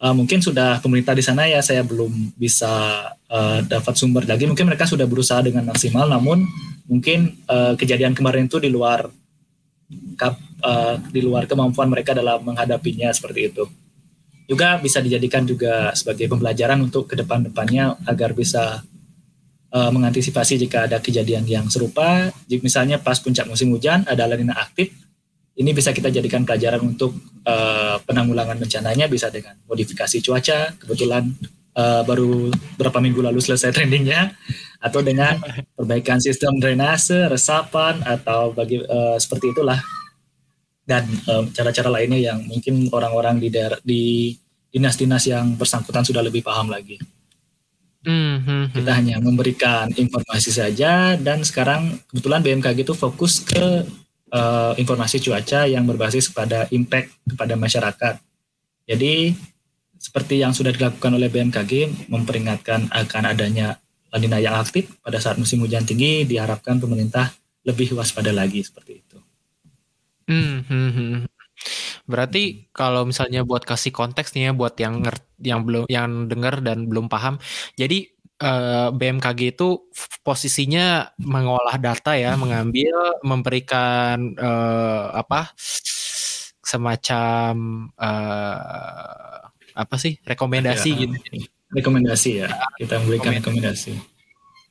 Uh, 0.00 0.16
mungkin 0.16 0.40
sudah 0.40 0.80
pemerintah 0.80 1.12
di 1.12 1.20
sana 1.20 1.44
ya 1.44 1.60
saya 1.60 1.84
belum 1.84 2.32
bisa 2.40 3.04
uh, 3.28 3.60
dapat 3.68 3.92
sumber 4.00 4.24
lagi. 4.24 4.48
Mungkin 4.48 4.64
mereka 4.64 4.88
sudah 4.88 5.04
berusaha 5.04 5.44
dengan 5.44 5.68
maksimal, 5.68 6.08
namun 6.08 6.48
mungkin 6.88 7.36
uh, 7.44 7.76
kejadian 7.76 8.16
kemarin 8.16 8.48
itu 8.48 8.56
di 8.56 8.72
luar 8.72 9.12
kap, 10.16 10.40
uh, 10.64 10.96
di 11.12 11.20
luar 11.20 11.44
kemampuan 11.44 11.92
mereka 11.92 12.16
dalam 12.16 12.40
menghadapinya 12.40 13.12
seperti 13.12 13.52
itu. 13.52 13.68
Juga 14.48 14.80
bisa 14.80 15.04
dijadikan 15.04 15.44
juga 15.44 15.92
sebagai 15.92 16.32
pembelajaran 16.32 16.80
untuk 16.80 17.12
ke 17.12 17.14
depan-depannya 17.20 18.08
agar 18.08 18.32
bisa 18.32 18.80
uh, 19.74 19.90
mengantisipasi 19.90 20.56
jika 20.62 20.86
ada 20.86 21.02
kejadian 21.02 21.42
yang 21.44 21.66
serupa. 21.66 22.30
Jika 22.46 22.62
misalnya 22.62 22.96
pas 23.02 23.18
puncak 23.18 23.50
musim 23.50 23.74
hujan 23.74 24.06
ada 24.06 24.24
lanina 24.30 24.54
aktif, 24.54 24.94
ini 25.58 25.70
bisa 25.74 25.90
kita 25.90 26.14
jadikan 26.14 26.46
pelajaran 26.46 26.82
untuk 26.82 27.14
uh, 27.46 27.98
penanggulangan 28.06 28.58
bencananya 28.62 29.10
bisa 29.10 29.28
dengan 29.34 29.58
modifikasi 29.66 30.22
cuaca. 30.22 30.78
Kebetulan 30.78 31.26
uh, 31.74 32.02
baru 32.06 32.54
berapa 32.78 32.98
minggu 33.02 33.20
lalu 33.26 33.42
selesai 33.42 33.70
trendingnya 33.76 34.34
atau 34.78 35.02
dengan 35.02 35.42
perbaikan 35.74 36.22
sistem 36.22 36.62
drainase, 36.62 37.26
resapan 37.26 38.02
atau 38.06 38.54
bagi 38.54 38.78
uh, 38.78 39.18
seperti 39.18 39.50
itulah 39.50 39.78
dan 40.84 41.08
cara-cara 41.56 41.88
uh, 41.88 41.94
lainnya 41.96 42.20
yang 42.20 42.44
mungkin 42.44 42.92
orang-orang 42.92 43.40
di 43.40 43.48
daerah 43.48 43.80
di 43.80 44.36
dinas-dinas 44.68 45.24
yang 45.24 45.56
bersangkutan 45.56 46.04
sudah 46.04 46.20
lebih 46.20 46.44
paham 46.44 46.68
lagi. 46.68 47.00
Mm-hmm. 48.04 48.76
Kita 48.76 48.90
hanya 48.92 49.16
memberikan 49.16 49.88
informasi 49.96 50.52
saja 50.52 51.16
dan 51.16 51.40
sekarang 51.40 51.96
kebetulan 52.12 52.44
BMKG 52.44 52.84
itu 52.84 52.92
fokus 52.92 53.40
ke 53.40 53.88
uh, 54.28 54.72
informasi 54.76 55.24
cuaca 55.24 55.64
yang 55.64 55.88
berbasis 55.88 56.28
pada 56.28 56.68
impact 56.68 57.16
kepada 57.24 57.56
masyarakat. 57.56 58.14
Jadi 58.84 59.32
seperti 59.96 60.44
yang 60.44 60.52
sudah 60.52 60.68
dilakukan 60.68 61.16
oleh 61.16 61.32
BMKG 61.32 62.06
memperingatkan 62.12 62.92
akan 62.92 63.22
adanya 63.24 63.80
lanina 64.12 64.36
yang 64.36 64.60
aktif 64.60 64.92
pada 65.00 65.16
saat 65.16 65.40
musim 65.40 65.64
hujan 65.64 65.88
tinggi 65.88 66.28
diharapkan 66.28 66.76
pemerintah 66.76 67.32
lebih 67.64 67.96
waspada 67.96 68.30
lagi 68.30 68.60
seperti 68.60 69.00
itu. 69.00 69.18
Hmm, 70.28 70.60
hmm, 70.60 70.64
hmm. 70.68 70.83
Berarti 72.04 72.68
kalau 72.76 73.08
misalnya 73.08 73.42
buat 73.42 73.64
kasih 73.64 73.92
konteks 73.92 74.36
nih 74.36 74.50
ya 74.50 74.52
buat 74.52 74.76
yang 74.76 75.00
yang 75.40 75.64
belum 75.64 75.84
yang 75.88 76.28
dengar 76.28 76.60
dan 76.60 76.84
belum 76.84 77.08
paham. 77.08 77.40
Jadi 77.80 78.12
eh, 78.40 78.88
BMKG 78.92 79.56
itu 79.56 79.88
posisinya 80.24 81.16
mengolah 81.20 81.76
data 81.80 82.16
ya, 82.16 82.36
mengambil, 82.40 83.20
memberikan 83.20 84.32
uh, 84.40 85.12
apa 85.12 85.52
semacam 86.64 87.52
uh, 88.00 89.40
apa 89.76 89.94
sih 90.00 90.16
rekomendasi 90.24 90.90
ya, 90.96 91.00
gitu. 91.04 91.14
Rekomendasi 91.76 92.30
ya, 92.40 92.48
kita 92.80 93.04
memberikan 93.04 93.36
rekomendasi. 93.36 93.92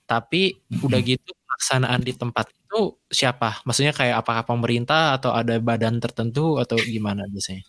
Tapi 0.10 0.58
hmm. 0.58 0.84
udah 0.84 1.00
gitu 1.06 1.30
pelaksanaan 1.32 2.02
di 2.02 2.14
tempat 2.18 2.50
itu 2.74 2.98
siapa? 3.14 3.62
Maksudnya 3.70 3.94
kayak 3.94 4.26
apakah 4.26 4.42
pemerintah 4.50 5.14
atau 5.14 5.30
ada 5.30 5.62
badan 5.62 6.02
tertentu 6.02 6.58
atau 6.58 6.74
gimana 6.82 7.30
biasanya? 7.30 7.62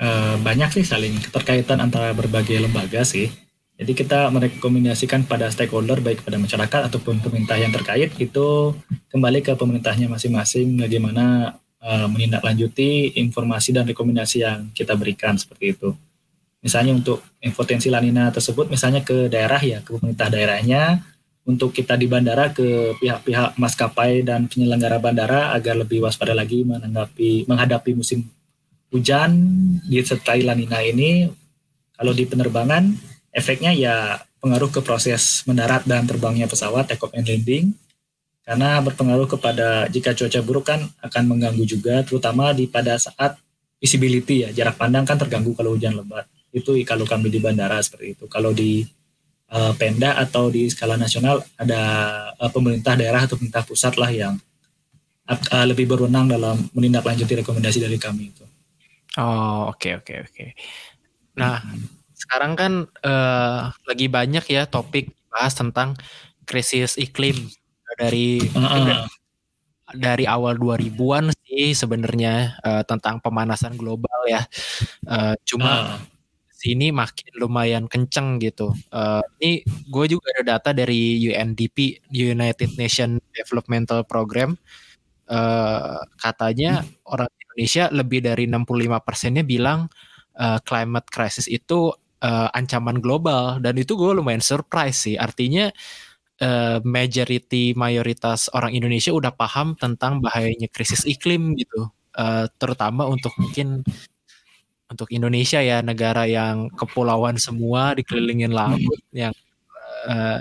Uh, 0.00 0.34
banyak 0.42 0.74
sih 0.74 0.82
saling 0.82 1.14
keterkaitan 1.22 1.78
antara 1.78 2.10
berbagai 2.10 2.58
lembaga 2.58 3.06
sih. 3.06 3.30
Jadi 3.78 3.94
kita 3.94 4.28
merekomendasikan 4.28 5.24
pada 5.24 5.48
stakeholder 5.48 6.02
baik 6.02 6.26
pada 6.26 6.36
masyarakat 6.36 6.90
ataupun 6.92 7.22
pemerintah 7.22 7.56
yang 7.56 7.72
terkait 7.72 8.12
itu 8.20 8.76
kembali 9.08 9.40
ke 9.40 9.56
pemerintahnya 9.56 10.10
masing-masing 10.10 10.76
bagaimana 10.76 11.56
uh, 11.80 12.04
menindaklanjuti 12.10 13.16
informasi 13.22 13.72
dan 13.72 13.88
rekomendasi 13.88 14.44
yang 14.44 14.68
kita 14.74 14.98
berikan 14.98 15.38
seperti 15.38 15.78
itu. 15.78 15.94
Misalnya 16.60 16.92
untuk 16.92 17.24
potensi 17.56 17.88
lanina 17.88 18.28
tersebut 18.28 18.68
misalnya 18.68 19.00
ke 19.00 19.32
daerah 19.32 19.62
ya, 19.64 19.80
ke 19.80 19.96
pemerintah 19.96 20.28
daerahnya, 20.28 21.00
untuk 21.48 21.72
kita 21.72 21.96
di 21.96 22.04
bandara 22.04 22.52
ke 22.52 22.94
pihak-pihak 23.00 23.56
maskapai 23.56 24.20
dan 24.22 24.44
penyelenggara 24.46 25.00
bandara 25.00 25.56
agar 25.56 25.80
lebih 25.80 26.04
waspada 26.04 26.36
lagi 26.36 26.62
menanggapi 26.62 27.48
menghadapi 27.48 27.96
musim 27.96 28.28
hujan 28.92 29.30
disertai 29.88 30.44
lanina 30.44 30.84
ini. 30.84 31.30
Kalau 31.96 32.12
di 32.12 32.24
penerbangan 32.28 32.92
efeknya 33.32 33.72
ya 33.72 34.20
pengaruh 34.40 34.72
ke 34.72 34.80
proses 34.80 35.44
mendarat 35.44 35.84
dan 35.84 36.04
terbangnya 36.04 36.48
pesawat 36.48 36.88
take 36.88 37.00
off 37.00 37.12
and 37.16 37.28
landing. 37.28 37.72
Karena 38.40 38.82
berpengaruh 38.82 39.30
kepada 39.30 39.86
jika 39.86 40.16
cuaca 40.16 40.40
buruk 40.42 40.64
kan 40.66 40.80
akan 41.04 41.22
mengganggu 41.28 41.64
juga 41.68 42.02
terutama 42.02 42.50
di 42.50 42.66
pada 42.66 42.98
saat 42.98 43.38
visibility 43.78 44.44
ya 44.44 44.48
jarak 44.50 44.76
pandang 44.76 45.06
kan 45.06 45.16
terganggu 45.16 45.54
kalau 45.54 45.76
hujan 45.76 45.96
lebat. 45.96 46.26
Itu 46.50 46.74
kalau 46.82 47.06
kami 47.06 47.30
di 47.30 47.38
bandara 47.38 47.78
seperti 47.78 48.18
itu. 48.18 48.24
Kalau 48.26 48.50
di 48.50 48.82
uh, 49.50 49.72
Pemda 49.74 50.16
atau 50.16 50.48
di 50.48 50.70
skala 50.70 50.94
nasional 50.94 51.42
ada 51.58 51.82
uh, 52.38 52.50
pemerintah 52.50 52.94
daerah 52.94 53.26
atau 53.26 53.36
pemerintah 53.36 53.66
pusat 53.66 53.94
lah 53.98 54.10
yang 54.10 54.38
uh, 55.26 55.66
lebih 55.66 55.90
berwenang 55.90 56.30
dalam 56.30 56.56
menindaklanjuti 56.74 57.42
rekomendasi 57.42 57.78
dari 57.82 57.98
kami 57.98 58.30
itu. 58.30 58.44
Oh 59.18 59.70
oke 59.74 59.78
okay, 59.78 59.92
oke 59.98 60.06
okay, 60.06 60.16
oke. 60.22 60.32
Okay. 60.32 60.48
Nah 61.38 61.62
hmm. 61.62 61.86
sekarang 62.14 62.52
kan 62.54 62.72
uh, 63.02 63.74
lagi 63.86 64.06
banyak 64.06 64.44
ya 64.46 64.66
topik 64.70 65.10
bahas 65.30 65.54
tentang 65.54 65.94
krisis 66.46 66.98
iklim 66.98 67.38
dari 67.98 68.42
uh, 68.54 69.06
dari 69.90 70.26
awal 70.26 70.54
2000-an 70.54 71.34
sih 71.46 71.74
sebenarnya 71.74 72.58
uh, 72.62 72.82
tentang 72.86 73.18
pemanasan 73.18 73.74
global 73.74 74.26
ya. 74.30 74.46
Uh, 75.06 75.34
cuma 75.42 75.98
uh. 75.98 76.19
Sini 76.60 76.92
makin 76.92 77.32
lumayan 77.40 77.88
kenceng 77.88 78.36
gitu. 78.36 78.76
Uh, 78.92 79.24
ini 79.40 79.64
gue 79.88 80.04
juga 80.12 80.28
ada 80.36 80.60
data 80.60 80.70
dari 80.76 81.16
UNDP 81.16 82.04
United 82.12 82.76
Nations 82.76 83.24
Developmental 83.32 84.04
Program. 84.04 84.52
Uh, 85.24 85.96
katanya 86.20 86.84
hmm. 86.84 87.08
orang 87.08 87.30
Indonesia 87.48 87.84
lebih 87.88 88.20
dari 88.20 88.44
65 88.44 89.06
persennya 89.06 89.44
bilang 89.46 89.88
uh, 90.36 90.58
climate 90.60 91.08
crisis 91.08 91.48
itu 91.48 91.94
uh, 92.20 92.48
ancaman 92.52 93.00
global 93.00 93.56
dan 93.64 93.78
itu 93.80 93.96
gue 93.96 94.12
lumayan 94.12 94.44
surprise 94.44 95.08
sih. 95.08 95.16
Artinya 95.16 95.72
uh, 96.44 96.78
majority 96.84 97.72
mayoritas 97.76 98.52
orang 98.52 98.76
Indonesia 98.76 99.12
udah 99.12 99.32
paham 99.32 99.76
tentang 99.76 100.20
bahayanya 100.20 100.68
krisis 100.68 101.04
iklim 101.08 101.56
gitu, 101.56 101.88
uh, 102.16 102.44
terutama 102.60 103.06
untuk 103.08 103.32
mungkin 103.40 103.84
untuk 104.90 105.08
Indonesia 105.14 105.62
ya 105.62 105.80
negara 105.80 106.26
yang 106.26 106.66
kepulauan 106.74 107.38
semua 107.38 107.94
dikelilingin 107.94 108.50
laut 108.50 108.98
yang 109.14 109.30
uh, 110.10 110.40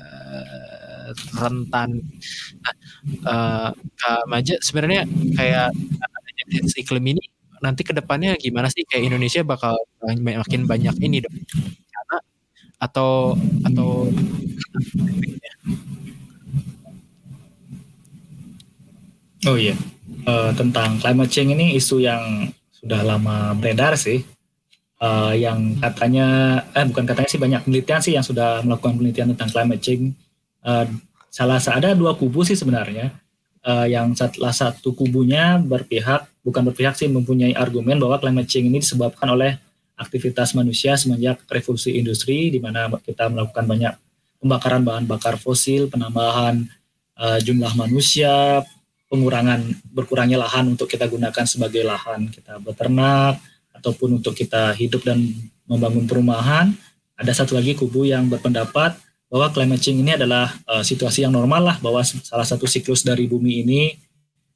rentan. 1.38 2.02
Nah, 2.62 2.76
uh, 3.30 3.70
Kak 3.74 4.26
Maja 4.26 4.58
sebenarnya 4.60 5.06
kayak 5.38 5.70
krisis 6.50 6.74
iklim 6.82 7.14
ini 7.14 7.22
nanti 7.62 7.86
ke 7.86 7.94
depannya 7.94 8.34
gimana 8.42 8.72
sih 8.74 8.82
kayak 8.90 9.06
Indonesia 9.14 9.46
bakal 9.46 9.78
makin 10.02 10.66
banyak 10.66 10.96
ini 11.04 11.22
dong 11.22 11.38
atau 12.80 13.36
atau 13.68 14.08
Oh 19.48 19.56
iya, 19.56 19.72
uh, 20.28 20.52
tentang 20.52 21.00
climate 21.00 21.32
change 21.32 21.56
ini 21.56 21.80
isu 21.80 22.04
yang 22.04 22.52
sudah 22.76 23.08
lama 23.08 23.56
beredar 23.56 23.96
sih. 23.96 24.20
Uh, 25.00 25.32
yang 25.32 25.80
katanya, 25.80 26.60
eh 26.76 26.84
bukan 26.84 27.08
katanya 27.08 27.30
sih 27.32 27.40
banyak 27.40 27.64
penelitian 27.64 28.04
sih 28.04 28.14
yang 28.20 28.26
sudah 28.26 28.60
melakukan 28.68 29.00
penelitian 29.00 29.32
tentang 29.32 29.48
climate 29.48 29.80
change. 29.80 30.12
Uh, 30.60 30.84
salah 31.32 31.56
ada 31.72 31.96
dua 31.96 32.20
kubu 32.20 32.44
sih 32.44 32.60
sebenarnya. 32.60 33.16
Uh, 33.64 33.88
yang 33.88 34.12
salah 34.16 34.52
satu 34.52 34.92
kubunya 34.92 35.56
berpihak, 35.60 36.28
bukan 36.44 36.68
berpihak 36.68 37.00
sih 37.00 37.08
mempunyai 37.08 37.56
argumen 37.56 37.96
bahwa 37.96 38.20
climate 38.20 38.52
change 38.52 38.68
ini 38.68 38.84
disebabkan 38.84 39.32
oleh 39.32 39.56
aktivitas 39.96 40.52
manusia 40.52 41.00
semenjak 41.00 41.44
revolusi 41.48 41.96
industri, 41.96 42.52
di 42.52 42.60
mana 42.60 42.92
kita 43.00 43.32
melakukan 43.32 43.68
banyak 43.68 43.94
pembakaran 44.44 44.84
bahan 44.84 45.04
bakar 45.08 45.40
fosil, 45.40 45.88
penambahan 45.88 46.68
uh, 47.20 47.40
jumlah 47.40 47.72
manusia, 47.76 48.64
pengurangan 49.08 49.64
berkurangnya 49.96 50.44
lahan 50.44 50.76
untuk 50.76 50.92
kita 50.92 51.08
gunakan 51.08 51.46
sebagai 51.48 51.82
lahan 51.88 52.30
kita 52.30 52.62
beternak 52.62 53.42
ataupun 53.80 54.20
untuk 54.20 54.36
kita 54.36 54.76
hidup 54.76 55.08
dan 55.08 55.24
membangun 55.66 56.04
perumahan. 56.06 56.76
Ada 57.16 57.44
satu 57.44 57.56
lagi 57.56 57.76
kubu 57.76 58.08
yang 58.08 58.28
berpendapat 58.28 58.96
bahwa 59.32 59.48
climate 59.56 59.80
change 59.80 60.02
ini 60.04 60.16
adalah 60.20 60.52
uh, 60.68 60.84
situasi 60.84 61.24
yang 61.24 61.32
normal 61.32 61.62
lah 61.64 61.78
bahwa 61.80 62.04
salah 62.04 62.48
satu 62.48 62.66
siklus 62.66 63.06
dari 63.06 63.30
bumi 63.30 63.62
ini 63.62 63.82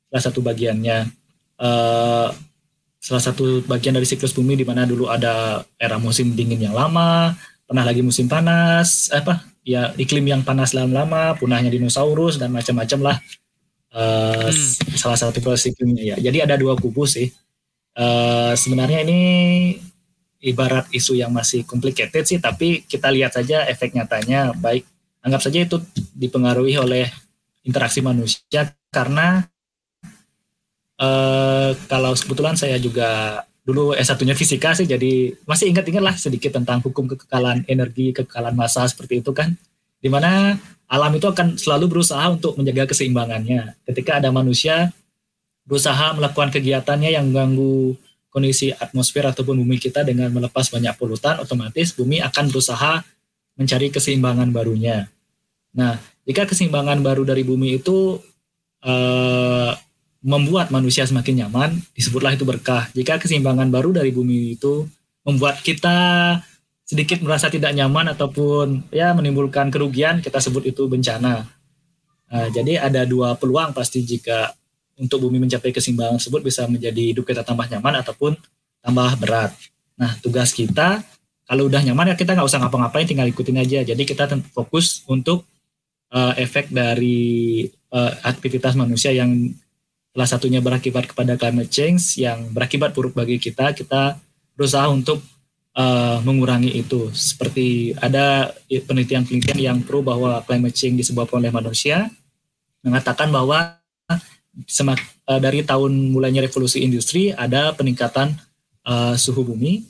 salah 0.09 0.23
satu 0.29 0.41
bagiannya 0.41 1.09
uh, 1.61 2.29
salah 3.03 3.23
satu 3.23 3.61
bagian 3.67 3.93
dari 3.93 4.07
siklus 4.07 4.31
bumi 4.31 4.55
di 4.55 4.65
mana 4.65 4.87
dulu 4.87 5.11
ada 5.11 5.61
era 5.75 5.99
musim 5.99 6.31
dingin 6.33 6.71
yang 6.71 6.75
lama, 6.75 7.35
pernah 7.67 7.83
lagi 7.83 7.99
musim 7.99 8.31
panas, 8.31 9.11
apa 9.11 9.43
ya 9.67 9.91
iklim 9.99 10.23
yang 10.23 10.41
panas 10.41 10.71
lama-lama, 10.71 11.35
punahnya 11.35 11.67
dinosaurus 11.67 12.39
dan 12.39 12.55
macam-macam 12.55 13.11
lah 13.11 13.17
uh, 13.91 14.47
hmm. 14.49 14.95
salah 14.97 15.19
satu 15.19 15.43
proses 15.43 15.75
iklimnya 15.75 16.15
ya. 16.15 16.31
Jadi 16.31 16.47
ada 16.47 16.55
dua 16.55 16.79
kubu 16.79 17.03
sih. 17.03 17.29
Uh, 17.93 18.57
sebenarnya 18.57 19.05
ini 19.05 19.21
ibarat 20.43 20.89
isu 20.89 21.15
yang 21.15 21.31
masih 21.31 21.63
complicated 21.63 22.25
sih, 22.25 22.41
tapi 22.41 22.83
kita 22.83 23.07
lihat 23.13 23.37
saja 23.37 23.63
efek 23.69 23.93
nyatanya 23.95 24.51
baik. 24.57 24.83
Anggap 25.23 25.41
saja 25.45 25.63
itu 25.63 25.79
dipengaruhi 26.11 26.75
oleh 26.75 27.07
interaksi 27.63 28.03
manusia 28.03 28.75
karena 28.91 29.47
uh, 30.99 31.71
kalau 31.87 32.11
kebetulan 32.11 32.59
saya 32.59 32.75
juga 32.75 33.41
dulu 33.63 33.95
S1-nya 33.95 34.35
fisika 34.35 34.75
sih 34.75 34.83
jadi 34.83 35.31
masih 35.47 35.71
ingat-ingat 35.71 36.03
lah 36.03 36.15
sedikit 36.19 36.51
tentang 36.51 36.83
hukum 36.83 37.07
kekekalan 37.07 37.63
energi, 37.71 38.11
kekekalan 38.11 38.53
massa 38.53 38.83
seperti 38.83 39.23
itu 39.23 39.31
kan. 39.31 39.55
Di 40.03 40.11
mana 40.11 40.59
alam 40.91 41.11
itu 41.15 41.31
akan 41.31 41.55
selalu 41.55 41.87
berusaha 41.87 42.27
untuk 42.27 42.59
menjaga 42.59 42.91
keseimbangannya. 42.91 43.79
Ketika 43.87 44.19
ada 44.19 44.27
manusia 44.35 44.91
berusaha 45.63 46.15
melakukan 46.15 46.51
kegiatannya 46.51 47.15
yang 47.15 47.31
mengganggu 47.31 47.95
kondisi 48.33 48.73
atmosfer 48.73 49.23
ataupun 49.23 49.61
bumi 49.61 49.77
kita 49.77 50.01
dengan 50.01 50.33
melepas 50.33 50.67
banyak 50.73 50.97
polutan, 50.97 51.37
otomatis 51.37 51.93
bumi 51.93 52.19
akan 52.19 52.49
berusaha 52.49 53.05
mencari 53.53 53.93
keseimbangan 53.93 54.49
barunya. 54.49 55.05
Nah, 55.77 56.01
jika 56.25 56.49
keseimbangan 56.49 57.05
baru 57.05 57.21
dari 57.29 57.45
bumi 57.45 57.77
itu 57.77 58.17
uh, 58.81 59.71
membuat 60.25 60.73
manusia 60.73 61.05
semakin 61.05 61.45
nyaman, 61.45 61.77
disebutlah 61.93 62.33
itu 62.33 62.41
berkah. 62.41 62.89
Jika 62.97 63.21
keseimbangan 63.21 63.69
baru 63.69 63.93
dari 63.93 64.09
bumi 64.09 64.57
itu 64.57 64.89
membuat 65.21 65.61
kita 65.61 66.39
sedikit 66.83 67.21
merasa 67.21 67.47
tidak 67.53 67.71
nyaman 67.77 68.11
ataupun 68.17 68.89
ya 68.89 69.13
menimbulkan 69.13 69.69
kerugian, 69.69 70.25
kita 70.25 70.41
sebut 70.41 70.65
itu 70.67 70.89
bencana. 70.89 71.45
Nah, 72.33 72.47
jadi 72.49 72.81
ada 72.81 73.05
dua 73.05 73.37
peluang 73.37 73.77
pasti 73.77 74.01
jika 74.01 74.57
untuk 74.97 75.25
bumi 75.25 75.41
mencapai 75.41 75.73
keseimbangan 75.73 76.21
tersebut 76.21 76.41
bisa 76.45 76.65
menjadi 76.69 77.13
hidup 77.13 77.25
kita 77.25 77.41
tambah 77.41 77.65
nyaman 77.65 78.01
ataupun 78.05 78.37
tambah 78.83 79.11
berat. 79.17 79.51
Nah, 79.97 80.13
tugas 80.21 80.53
kita 80.53 81.01
kalau 81.43 81.67
udah 81.67 81.83
nyaman 81.83 82.13
ya 82.13 82.15
kita 82.15 82.33
nggak 82.33 82.47
usah 82.47 82.59
ngapa-ngapain, 82.63 83.03
tinggal 83.03 83.27
ikutin 83.27 83.59
aja. 83.59 83.83
Jadi 83.83 84.03
kita 84.07 84.31
fokus 84.55 85.03
untuk 85.11 85.43
uh, 86.15 86.33
efek 86.39 86.71
dari 86.71 87.67
uh, 87.91 88.11
aktivitas 88.23 88.79
manusia 88.79 89.11
yang 89.11 89.51
salah 90.15 90.29
satunya 90.29 90.63
berakibat 90.63 91.09
kepada 91.09 91.35
climate 91.35 91.67
change 91.67 92.21
yang 92.21 92.47
berakibat 92.53 92.95
buruk 92.95 93.11
bagi 93.17 93.41
kita, 93.41 93.75
kita 93.75 94.15
berusaha 94.55 94.87
untuk 94.87 95.19
uh, 95.75 96.23
mengurangi 96.23 96.79
itu. 96.79 97.11
Seperti 97.11 97.91
ada 97.99 98.55
penelitian-penelitian 98.69 99.59
yang 99.59 99.77
pro 99.83 99.99
bahwa 99.99 100.39
climate 100.47 100.77
change 100.77 101.03
disebabkan 101.03 101.43
oleh 101.43 101.51
manusia, 101.51 102.07
mengatakan 102.85 103.27
bahwa 103.33 103.82
semak, 104.69 105.01
uh, 105.25 105.41
dari 105.41 105.65
tahun 105.65 106.13
mulainya 106.13 106.45
revolusi 106.45 106.85
industri 106.85 107.33
ada 107.33 107.73
peningkatan 107.73 108.37
uh, 108.85 109.17
suhu 109.17 109.41
bumi, 109.43 109.83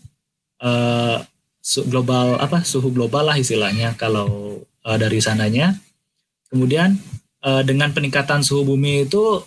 uh, 0.64 1.20
su 1.64 1.84
global 1.88 2.40
apa 2.44 2.64
suhu 2.68 2.92
global 2.92 3.32
lah 3.32 3.40
istilahnya 3.40 3.96
kalau 3.96 4.60
uh, 4.84 4.98
dari 5.00 5.20
sananya. 5.24 5.76
Kemudian 6.52 7.00
uh, 7.44 7.64
dengan 7.66 7.92
peningkatan 7.92 8.44
suhu 8.46 8.64
bumi 8.64 9.08
itu 9.10 9.42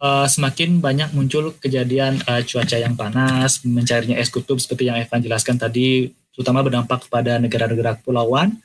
uh, 0.00 0.26
semakin 0.26 0.78
banyak 0.78 1.14
muncul 1.14 1.54
kejadian 1.56 2.20
uh, 2.26 2.42
cuaca 2.44 2.76
yang 2.76 2.94
panas, 2.98 3.62
mencairnya 3.62 4.18
es 4.18 4.28
kutub 4.32 4.58
seperti 4.58 4.90
yang 4.90 4.98
Evan 4.98 5.22
jelaskan 5.22 5.56
tadi, 5.56 6.10
terutama 6.34 6.64
berdampak 6.64 7.06
kepada 7.06 7.38
negara-negara 7.38 8.00
kepulauan. 8.00 8.56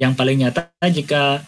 Yang 0.00 0.12
paling 0.16 0.36
nyata 0.40 0.72
jika 0.88 1.44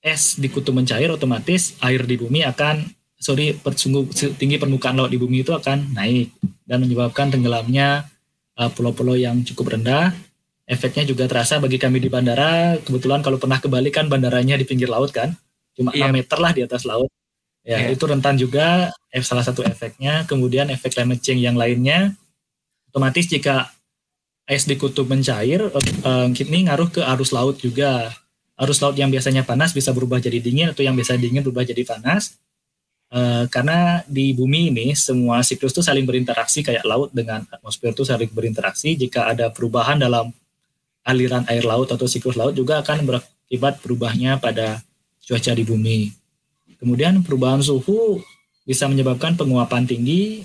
es 0.00 0.40
di 0.40 0.48
kutub 0.48 0.76
mencair, 0.76 1.08
otomatis 1.12 1.76
air 1.84 2.04
di 2.04 2.16
bumi 2.16 2.44
akan, 2.44 2.84
sorry, 3.24 3.56
sungguh 3.56 4.12
tinggi 4.36 4.60
permukaan 4.60 5.00
laut 5.00 5.08
di 5.08 5.16
bumi 5.16 5.40
itu 5.40 5.56
akan 5.56 5.96
naik 5.96 6.36
dan 6.68 6.84
menyebabkan 6.84 7.32
tenggelamnya 7.32 8.04
pulau-pulau 8.76 9.16
uh, 9.16 9.20
yang 9.24 9.40
cukup 9.40 9.80
rendah. 9.80 10.12
Efeknya 10.68 11.08
juga 11.08 11.24
terasa 11.24 11.56
bagi 11.56 11.80
kami 11.80 12.04
di 12.04 12.12
bandara. 12.12 12.76
Kebetulan 12.84 13.24
kalau 13.24 13.40
pernah 13.40 13.56
ke 13.56 13.68
Bali 13.72 13.88
kan 13.88 14.12
bandaranya 14.12 14.60
di 14.60 14.68
pinggir 14.68 14.92
laut 14.92 15.08
kan, 15.08 15.32
cuma 15.72 15.96
iya. 15.96 16.12
6 16.12 16.16
meter 16.20 16.38
lah 16.40 16.52
di 16.52 16.60
atas 16.60 16.84
laut 16.84 17.08
Ya, 17.64 17.80
yeah. 17.80 17.96
itu 17.96 18.04
rentan 18.04 18.36
juga 18.36 18.92
F 19.08 19.24
salah 19.24 19.40
satu 19.40 19.64
efeknya. 19.64 20.28
Kemudian 20.28 20.68
efek 20.68 20.92
climate 20.92 21.24
change 21.24 21.40
yang 21.40 21.56
lainnya 21.56 22.12
otomatis 22.92 23.26
jika 23.26 23.72
es 24.44 24.68
di 24.68 24.76
kutub 24.76 25.08
mencair, 25.08 25.72
uh, 25.72 26.28
ini 26.30 26.68
ngaruh 26.68 26.92
ke 26.92 27.00
arus 27.02 27.32
laut 27.32 27.56
juga. 27.58 28.12
Arus 28.54 28.78
laut 28.78 28.94
yang 28.94 29.10
biasanya 29.10 29.42
panas 29.42 29.74
bisa 29.74 29.90
berubah 29.90 30.22
jadi 30.22 30.38
dingin 30.38 30.70
atau 30.70 30.86
yang 30.86 30.94
biasa 30.94 31.18
dingin 31.18 31.42
berubah 31.42 31.66
jadi 31.66 31.82
panas. 31.82 32.38
Uh, 33.14 33.46
karena 33.46 34.02
di 34.10 34.34
bumi 34.34 34.74
ini 34.74 34.90
semua 34.98 35.38
siklus 35.46 35.70
itu 35.70 35.82
saling 35.86 36.02
berinteraksi 36.02 36.66
kayak 36.66 36.82
laut 36.82 37.14
dengan 37.14 37.46
atmosfer 37.52 37.94
itu 37.94 38.02
saling 38.02 38.30
berinteraksi. 38.32 38.98
Jika 38.98 39.30
ada 39.30 39.48
perubahan 39.54 40.02
dalam 40.02 40.34
aliran 41.04 41.44
air 41.46 41.62
laut 41.62 41.92
atau 41.92 42.08
siklus 42.08 42.34
laut 42.34 42.56
juga 42.56 42.80
akan 42.80 43.04
berakibat 43.06 43.78
berubahnya 43.84 44.40
pada 44.40 44.82
cuaca 45.22 45.52
di 45.52 45.62
bumi. 45.62 46.10
Kemudian 46.80 47.22
perubahan 47.22 47.62
suhu 47.62 48.20
bisa 48.64 48.88
menyebabkan 48.88 49.36
penguapan 49.36 49.84
tinggi, 49.84 50.44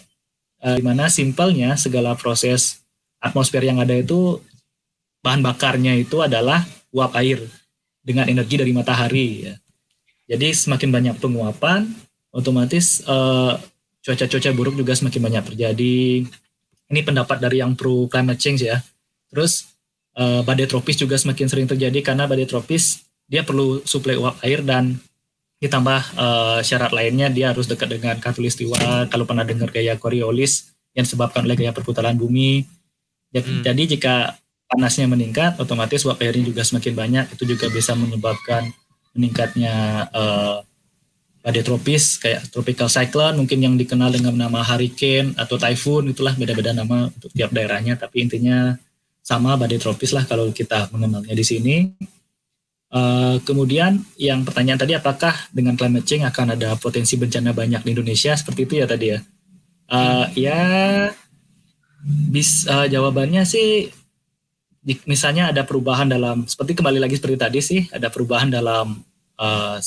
eh, 0.61 0.75
di 0.77 0.83
mana 0.83 1.07
simpelnya 1.07 1.79
segala 1.79 2.13
proses 2.15 2.83
atmosfer 3.19 3.63
yang 3.63 3.79
ada 3.79 3.95
itu 3.95 4.39
bahan 5.23 5.43
bakarnya 5.43 5.95
itu 5.99 6.23
adalah 6.23 6.63
uap 6.95 7.11
air 7.19 7.43
dengan 8.03 8.27
energi 8.27 8.55
dari 8.59 8.71
matahari. 8.71 9.27
Ya. 9.47 9.55
Jadi 10.35 10.53
semakin 10.55 10.89
banyak 10.91 11.15
penguapan, 11.19 11.89
otomatis 12.33 13.01
eh, 13.03 13.53
cuaca-cuaca 13.99 14.49
buruk 14.55 14.75
juga 14.79 14.93
semakin 14.95 15.21
banyak 15.21 15.43
terjadi. 15.53 16.25
Ini 16.89 17.01
pendapat 17.05 17.37
dari 17.37 17.61
yang 17.61 17.77
pro 17.77 18.09
climate 18.09 18.41
change 18.41 18.65
ya. 18.65 18.81
Terus 19.29 19.69
eh, 20.17 20.41
badai 20.41 20.65
tropis 20.65 20.97
juga 20.97 21.15
semakin 21.17 21.47
sering 21.49 21.67
terjadi 21.69 21.99
karena 22.01 22.25
badai 22.25 22.49
tropis 22.49 23.05
dia 23.29 23.45
perlu 23.45 23.85
suplai 23.85 24.17
uap 24.17 24.41
air 24.41 24.65
dan 24.65 24.97
ditambah 25.59 26.01
uh, 26.15 26.59
syarat 26.63 26.95
lainnya 26.95 27.27
dia 27.27 27.51
harus 27.51 27.67
dekat 27.67 27.99
dengan 27.99 28.15
katulistiwa 28.17 29.05
kalau 29.11 29.27
pernah 29.27 29.43
dengar 29.43 29.67
gaya 29.75 29.99
Coriolis 29.99 30.71
yang 30.95 31.03
disebabkan 31.03 31.43
oleh 31.43 31.59
gaya 31.59 31.75
perputaran 31.75 32.15
bumi 32.15 32.63
jadi, 33.29 33.43
hmm. 33.45 33.63
jadi 33.67 33.83
jika 33.85 34.15
panasnya 34.71 35.11
meningkat 35.11 35.59
otomatis 35.59 36.07
uap 36.07 36.23
airnya 36.23 36.47
juga 36.47 36.63
semakin 36.63 36.93
banyak 36.95 37.25
itu 37.35 37.43
juga 37.43 37.67
bisa 37.67 37.91
menyebabkan 37.91 38.71
meningkatnya 39.11 40.07
uh, 40.15 40.63
badai 41.49 41.65
tropis 41.65 42.21
kayak 42.21 42.45
tropical 42.53 42.85
cyclone 42.85 43.41
mungkin 43.41 43.57
yang 43.57 43.73
dikenal 43.73 44.13
dengan 44.13 44.37
nama 44.37 44.61
hurricane 44.61 45.33
atau 45.33 45.57
typhoon 45.57 46.13
itulah 46.13 46.37
beda-beda 46.37 46.77
nama 46.77 47.09
untuk 47.09 47.33
tiap 47.33 47.49
daerahnya 47.49 47.97
tapi 47.97 48.21
intinya 48.21 48.77
sama 49.25 49.57
badai 49.57 49.81
tropis 49.81 50.13
lah 50.13 50.29
kalau 50.29 50.53
kita 50.53 50.93
mengenalnya 50.93 51.33
di 51.33 51.45
sini 51.45 51.75
Uh, 52.89 53.37
kemudian 53.45 54.01
yang 54.17 54.41
pertanyaan 54.41 54.81
tadi 54.81 54.97
apakah 54.97 55.37
dengan 55.53 55.77
climate 55.77 56.09
change 56.09 56.25
akan 56.25 56.57
ada 56.57 56.73
potensi 56.73 57.21
bencana 57.21 57.53
banyak 57.53 57.85
di 57.85 57.93
Indonesia 57.93 58.33
seperti 58.33 58.65
itu 58.65 58.73
ya 58.81 58.89
tadi 58.89 59.13
ya? 59.13 59.19
Uh, 59.85 60.25
ya, 60.33 60.61
bis 62.33 62.65
uh, 62.65 62.89
jawabannya 62.89 63.45
sih 63.45 63.93
misalnya 65.05 65.53
ada 65.53 65.61
perubahan 65.69 66.09
dalam 66.09 66.49
seperti 66.49 66.81
kembali 66.81 66.97
lagi 66.97 67.21
seperti 67.21 67.37
tadi 67.37 67.59
sih 67.61 67.81
ada 67.93 68.09
perubahan 68.09 68.49
dalam 68.49 68.97
uh, 69.37 69.77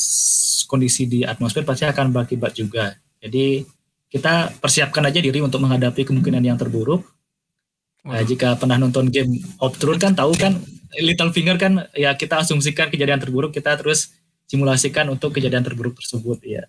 kondisi 0.73 1.05
di 1.05 1.21
atmosfer 1.21 1.69
pasti 1.69 1.85
akan 1.85 2.09
berakibat 2.09 2.57
juga. 2.57 2.97
Jadi 3.21 3.61
kita 4.09 4.57
persiapkan 4.57 5.05
aja 5.05 5.21
diri 5.21 5.45
untuk 5.45 5.61
menghadapi 5.61 6.09
kemungkinan 6.09 6.41
yang 6.41 6.57
terburuk. 6.57 7.05
Nah, 8.09 8.25
jika 8.25 8.57
pernah 8.57 8.81
nonton 8.81 9.13
game 9.13 9.37
Thrones 9.61 10.01
kan 10.01 10.17
tahu 10.17 10.33
kan 10.35 10.57
Little 10.97 11.31
Finger 11.31 11.61
kan 11.61 11.87
ya 11.93 12.17
kita 12.17 12.41
asumsikan 12.41 12.89
kejadian 12.89 13.21
terburuk 13.21 13.53
kita 13.53 13.77
terus 13.77 14.17
simulasikan 14.49 15.13
untuk 15.13 15.37
kejadian 15.37 15.61
terburuk 15.61 16.01
tersebut 16.01 16.41
ya. 16.43 16.65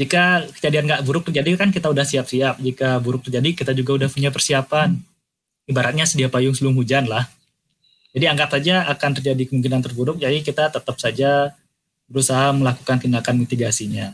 Jika 0.00 0.48
kejadian 0.56 0.88
nggak 0.88 1.04
buruk 1.04 1.28
terjadi 1.28 1.60
kan 1.60 1.68
kita 1.68 1.92
udah 1.92 2.08
siap-siap. 2.08 2.56
Jika 2.56 2.96
buruk 3.04 3.28
terjadi 3.28 3.52
kita 3.52 3.72
juga 3.76 4.00
udah 4.00 4.08
punya 4.08 4.32
persiapan. 4.32 4.96
Ibaratnya 5.68 6.08
sedia 6.08 6.26
payung 6.32 6.56
sebelum 6.56 6.74
hujan 6.80 7.06
lah. 7.06 7.28
Jadi 8.10 8.26
anggap 8.26 8.50
saja 8.50 8.90
akan 8.90 9.10
terjadi 9.22 9.42
kemungkinan 9.46 9.86
terburuk, 9.86 10.18
jadi 10.18 10.42
kita 10.42 10.74
tetap 10.74 10.98
saja 10.98 11.54
berusaha 12.10 12.50
melakukan 12.50 12.98
tindakan 12.98 13.38
mitigasinya. 13.38 14.12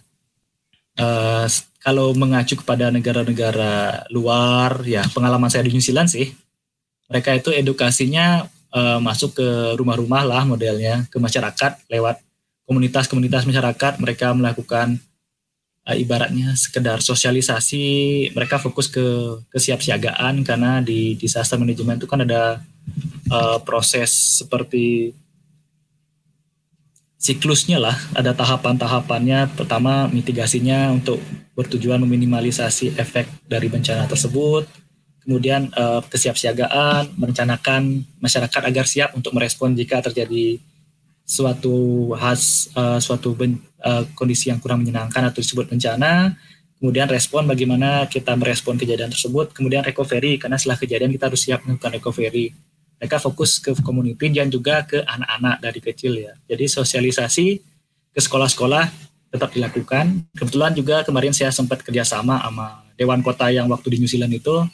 Uh, 0.96 1.48
kalau 1.80 2.12
mengacu 2.12 2.60
kepada 2.60 2.92
negara-negara 2.92 4.04
luar, 4.12 4.84
ya 4.84 5.02
pengalaman 5.10 5.48
saya 5.48 5.64
di 5.64 5.72
New 5.72 5.80
Zealand 5.80 6.12
sih, 6.12 6.36
mereka 7.08 7.32
itu 7.32 7.48
edukasinya 7.54 8.44
uh, 8.74 8.98
masuk 9.00 9.38
ke 9.40 9.48
rumah-rumah 9.80 10.22
lah 10.26 10.42
modelnya 10.44 11.08
ke 11.08 11.16
masyarakat 11.16 11.88
lewat 11.88 12.20
komunitas-komunitas 12.66 13.46
masyarakat 13.46 14.02
mereka 14.02 14.34
melakukan 14.34 14.98
uh, 15.86 15.96
ibaratnya 15.96 16.58
sekedar 16.58 16.98
sosialisasi 16.98 17.84
mereka 18.34 18.58
fokus 18.58 18.90
ke 18.90 19.38
kesiapsiagaan 19.54 20.42
karena 20.42 20.82
di 20.82 21.14
disaster 21.14 21.56
management 21.56 22.02
itu 22.02 22.08
kan 22.10 22.26
ada 22.26 22.60
uh, 23.30 23.58
proses 23.62 24.42
seperti 24.42 25.14
siklusnya 27.26 27.82
lah 27.82 27.98
ada 28.14 28.30
tahapan-tahapannya 28.30 29.58
pertama 29.58 30.06
mitigasinya 30.06 30.94
untuk 30.94 31.18
bertujuan 31.58 31.98
meminimalisasi 32.06 32.94
efek 32.94 33.26
dari 33.50 33.66
bencana 33.66 34.06
tersebut 34.06 34.70
kemudian 35.26 35.74
uh, 35.74 35.98
kesiapsiagaan, 36.06 37.18
merencanakan 37.18 38.06
masyarakat 38.22 38.62
agar 38.62 38.86
siap 38.86 39.10
untuk 39.18 39.34
merespon 39.34 39.74
jika 39.74 39.98
terjadi 39.98 40.62
suatu 41.26 42.14
khas 42.14 42.70
uh, 42.78 43.02
suatu 43.02 43.34
ben, 43.34 43.58
uh, 43.82 44.06
kondisi 44.14 44.54
yang 44.54 44.62
kurang 44.62 44.86
menyenangkan 44.86 45.26
atau 45.26 45.42
disebut 45.42 45.66
bencana. 45.66 46.38
kemudian 46.76 47.08
respon 47.08 47.48
bagaimana 47.48 48.04
kita 48.04 48.36
merespon 48.36 48.76
kejadian 48.76 49.08
tersebut, 49.08 49.48
kemudian 49.56 49.80
recovery 49.80 50.36
karena 50.36 50.60
setelah 50.60 50.76
kejadian 50.76 51.08
kita 51.08 51.32
harus 51.32 51.40
siap 51.40 51.64
melakukan 51.64 51.88
recovery. 51.88 52.52
Mereka 52.96 53.20
fokus 53.20 53.60
ke 53.60 53.76
community 53.84 54.32
dan 54.32 54.48
juga 54.48 54.84
ke 54.88 55.04
anak-anak 55.04 55.56
dari 55.60 55.80
kecil 55.84 56.12
ya. 56.16 56.32
Jadi 56.48 56.64
sosialisasi 56.64 57.46
ke 58.16 58.20
sekolah-sekolah 58.20 58.84
tetap 59.28 59.52
dilakukan. 59.52 60.24
Kebetulan 60.32 60.72
juga 60.72 61.04
kemarin 61.04 61.36
saya 61.36 61.52
sempat 61.52 61.84
kerjasama 61.84 62.40
sama 62.40 62.86
Dewan 62.96 63.20
Kota 63.20 63.52
yang 63.52 63.68
waktu 63.68 63.92
di 63.92 63.96
New 64.00 64.08
Zealand 64.08 64.32
itu 64.32 64.64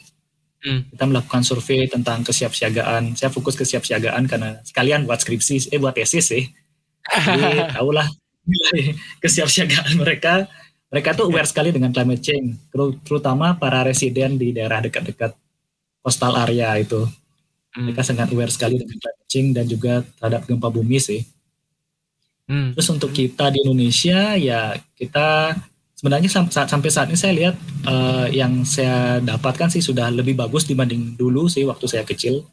hmm. 0.63 0.95
kita 0.95 1.03
melakukan 1.03 1.43
survei 1.43 1.85
tentang 1.91 2.23
kesiapsiagaan. 2.23 3.19
Saya 3.19 3.29
fokus 3.29 3.59
kesiapsiagaan 3.59 4.23
karena 4.31 4.63
sekalian 4.63 5.03
buat 5.03 5.19
skripsi, 5.19 5.75
eh 5.75 5.79
buat 5.79 5.93
tesis 5.93 6.31
sih. 6.31 6.47
Jadi 7.03 7.43
tahulah 7.75 8.07
kesiapsiagaan 9.23 9.99
mereka 9.99 10.47
mereka 10.93 11.17
tuh 11.17 11.25
aware 11.25 11.49
sekali 11.49 11.73
dengan 11.73 11.89
climate 11.89 12.21
change, 12.21 12.69
terutama 13.01 13.57
para 13.57 13.81
residen 13.81 14.37
di 14.37 14.53
daerah 14.53 14.77
dekat-dekat 14.77 15.33
coastal 16.05 16.37
area 16.37 16.77
itu. 16.77 17.09
Hmm. 17.73 17.89
Mereka 17.89 18.01
sangat 18.05 18.29
aware 18.29 18.53
sekali 18.53 18.77
dengan 18.77 18.97
climate 19.01 19.29
change 19.29 19.51
dan 19.57 19.65
juga 19.65 19.93
terhadap 20.21 20.45
gempa 20.45 20.69
bumi 20.69 20.97
sih. 21.01 21.21
Hmm. 22.45 22.77
Terus 22.77 22.89
untuk 22.93 23.09
kita 23.15 23.49
di 23.49 23.65
Indonesia 23.65 24.37
ya 24.37 24.77
kita 24.93 25.57
sebenarnya 25.97 26.29
sampai 26.51 26.89
saat 26.91 27.07
ini 27.09 27.17
saya 27.17 27.33
lihat 27.33 27.55
uh, 27.87 28.27
yang 28.29 28.61
saya 28.67 29.17
dapatkan 29.23 29.73
sih 29.73 29.81
sudah 29.81 30.11
lebih 30.13 30.37
bagus 30.37 30.67
dibanding 30.69 31.17
dulu 31.17 31.49
sih 31.49 31.65
waktu 31.65 31.85
saya 31.89 32.03
kecil. 32.05 32.45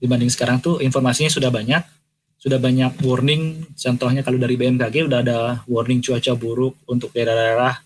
Dibanding 0.00 0.32
sekarang 0.32 0.62
tuh 0.64 0.80
informasinya 0.80 1.28
sudah 1.28 1.50
banyak 1.52 1.82
sudah 2.40 2.56
banyak 2.56 2.96
warning. 3.04 3.68
Contohnya 3.76 4.24
kalau 4.24 4.40
dari 4.40 4.56
BMKG 4.56 5.04
udah 5.04 5.20
ada 5.20 5.38
warning 5.68 6.00
cuaca 6.00 6.32
buruk 6.32 6.72
untuk 6.88 7.12
daerah-daerah 7.12 7.76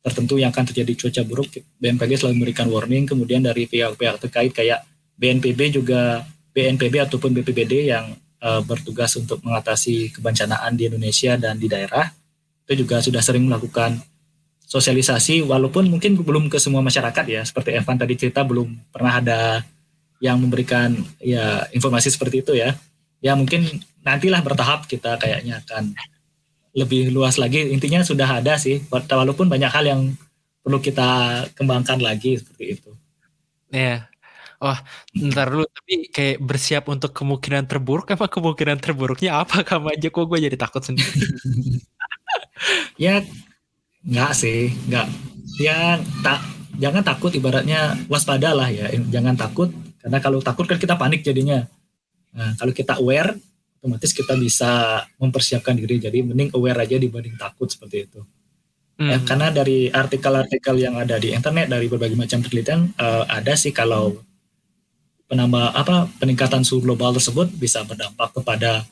tertentu 0.00 0.38
yang 0.38 0.54
akan 0.54 0.64
terjadi 0.70 0.92
cuaca 0.94 1.22
buruk. 1.26 1.48
BMKG 1.82 2.22
selalu 2.22 2.34
memberikan 2.38 2.70
warning. 2.70 3.04
Kemudian 3.10 3.42
dari 3.42 3.66
pihak-pihak 3.66 4.22
terkait 4.22 4.54
kayak 4.54 4.86
BNPB 5.20 5.76
juga 5.76 6.24
BNPB 6.56 7.04
ataupun 7.04 7.36
BPBD 7.36 7.92
yang 7.92 8.16
uh, 8.40 8.64
bertugas 8.64 9.12
untuk 9.20 9.44
mengatasi 9.44 10.16
kebencanaan 10.16 10.72
di 10.74 10.88
Indonesia 10.88 11.36
dan 11.36 11.60
di 11.60 11.68
daerah 11.68 12.08
itu 12.64 12.86
juga 12.86 13.04
sudah 13.04 13.20
sering 13.20 13.44
melakukan 13.44 14.00
sosialisasi 14.64 15.44
walaupun 15.44 15.92
mungkin 15.92 16.16
belum 16.16 16.48
ke 16.48 16.56
semua 16.56 16.80
masyarakat 16.80 17.24
ya 17.28 17.42
seperti 17.44 17.76
Evan 17.76 17.98
tadi 18.00 18.14
cerita 18.16 18.46
belum 18.46 18.90
pernah 18.94 19.20
ada 19.20 19.40
yang 20.22 20.40
memberikan 20.40 20.94
ya 21.20 21.68
informasi 21.74 22.08
seperti 22.08 22.40
itu 22.40 22.52
ya 22.56 22.72
ya 23.20 23.36
mungkin 23.36 23.66
nantilah 24.00 24.40
bertahap 24.40 24.88
kita 24.88 25.20
kayaknya 25.20 25.60
akan 25.66 25.92
lebih 26.74 27.10
luas 27.10 27.38
lagi. 27.38 27.66
Intinya 27.70 28.02
sudah 28.02 28.40
ada 28.40 28.54
sih, 28.58 28.82
walaupun 28.90 29.50
banyak 29.50 29.70
hal 29.70 29.84
yang 29.86 30.02
perlu 30.62 30.78
kita 30.78 31.44
kembangkan 31.56 31.98
lagi 31.98 32.38
seperti 32.38 32.64
itu. 32.78 32.90
Iya. 33.70 34.09
Wah, 34.60 34.76
ntar 35.16 35.48
dulu 35.48 35.64
tapi 35.64 36.12
kayak 36.12 36.36
bersiap 36.44 36.84
untuk 36.92 37.16
kemungkinan 37.16 37.64
terburuk 37.64 38.12
apa 38.12 38.28
kemungkinan 38.28 38.76
terburuknya 38.76 39.40
apa 39.40 39.64
kamu 39.68 39.96
aja 39.96 40.08
kok 40.12 40.24
gue 40.28 40.38
jadi 40.44 40.56
takut 40.60 40.84
sendiri. 40.84 41.16
ya 43.08 43.24
nggak 44.04 44.32
sih, 44.36 44.76
nggak. 44.84 45.06
Ya 45.64 45.96
tak 46.20 46.44
jangan 46.76 47.00
takut 47.00 47.32
ibaratnya 47.32 47.96
waspada 48.12 48.52
lah 48.52 48.68
ya. 48.68 48.92
Jangan 48.92 49.32
takut 49.40 49.72
karena 50.04 50.20
kalau 50.20 50.44
takut 50.44 50.68
kan 50.68 50.76
kita 50.76 50.92
panik 51.00 51.24
jadinya. 51.24 51.64
Nah, 52.36 52.52
kalau 52.60 52.76
kita 52.76 53.00
aware, 53.00 53.32
otomatis 53.80 54.12
kita 54.12 54.36
bisa 54.36 55.02
mempersiapkan 55.16 55.72
diri. 55.72 56.04
Jadi 56.04 56.20
mending 56.20 56.52
aware 56.52 56.84
aja 56.84 57.00
dibanding 57.00 57.40
takut 57.40 57.72
seperti 57.72 58.12
itu. 58.12 58.20
Ya, 59.00 59.04
hmm. 59.04 59.08
Ya, 59.08 59.18
karena 59.24 59.48
dari 59.48 59.88
artikel-artikel 59.88 60.76
yang 60.84 61.00
ada 61.00 61.16
di 61.16 61.32
internet 61.32 61.72
dari 61.72 61.88
berbagai 61.88 62.20
macam 62.20 62.44
penelitian 62.44 62.92
uh, 63.00 63.24
ada 63.24 63.56
sih 63.56 63.72
kalau 63.72 64.20
penambah 65.30 65.78
apa 65.78 66.10
peningkatan 66.18 66.66
suhu 66.66 66.82
global 66.82 67.14
tersebut 67.14 67.54
bisa 67.54 67.86
berdampak 67.86 68.34
kepada 68.34 68.82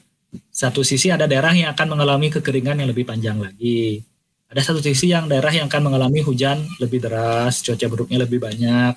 satu 0.55 0.87
sisi 0.87 1.11
ada 1.11 1.27
daerah 1.27 1.51
yang 1.51 1.75
akan 1.75 1.99
mengalami 1.99 2.31
kekeringan 2.31 2.79
yang 2.79 2.89
lebih 2.89 3.03
panjang 3.03 3.43
lagi. 3.43 4.07
Ada 4.49 4.73
satu 4.73 4.81
sisi 4.81 5.11
yang 5.11 5.27
daerah 5.27 5.51
yang 5.51 5.67
akan 5.67 5.91
mengalami 5.91 6.23
hujan 6.23 6.63
lebih 6.81 7.03
deras, 7.03 7.61
cuaca 7.61 7.85
buruknya 7.91 8.23
lebih 8.23 8.41
banyak 8.41 8.97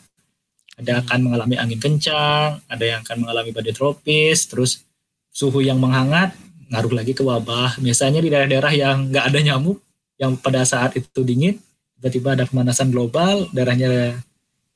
ada 0.82 1.06
akan 1.06 1.20
mengalami 1.30 1.56
angin 1.62 1.78
kencang, 1.78 2.58
ada 2.66 2.84
yang 2.84 3.00
akan 3.06 3.28
mengalami 3.28 3.54
badai 3.54 3.74
tropis, 3.76 4.50
terus 4.50 4.82
suhu 5.30 5.62
yang 5.62 5.78
menghangat 5.78 6.34
ngaruh 6.74 6.94
lagi 6.98 7.14
ke 7.14 7.22
wabah. 7.22 7.78
Biasanya 7.78 8.24
di 8.24 8.34
daerah-daerah 8.34 8.74
yang 8.74 8.98
nggak 9.14 9.26
ada 9.30 9.40
nyamuk, 9.46 9.78
yang 10.18 10.34
pada 10.42 10.66
saat 10.66 10.98
itu 10.98 11.22
dingin, 11.22 11.62
tiba-tiba 12.00 12.34
ada 12.34 12.50
pemanasan 12.50 12.90
global, 12.90 13.46
daerahnya 13.54 14.18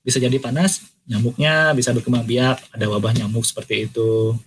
bisa 0.06 0.22
jadi 0.22 0.38
panas, 0.38 0.86
nyamuknya 1.10 1.74
bisa 1.74 1.90
berkembang 1.90 2.30
biak, 2.30 2.62
ada 2.70 2.86
wabah 2.86 3.12
nyamuk 3.18 3.42
seperti 3.42 3.90
itu. 3.90 4.38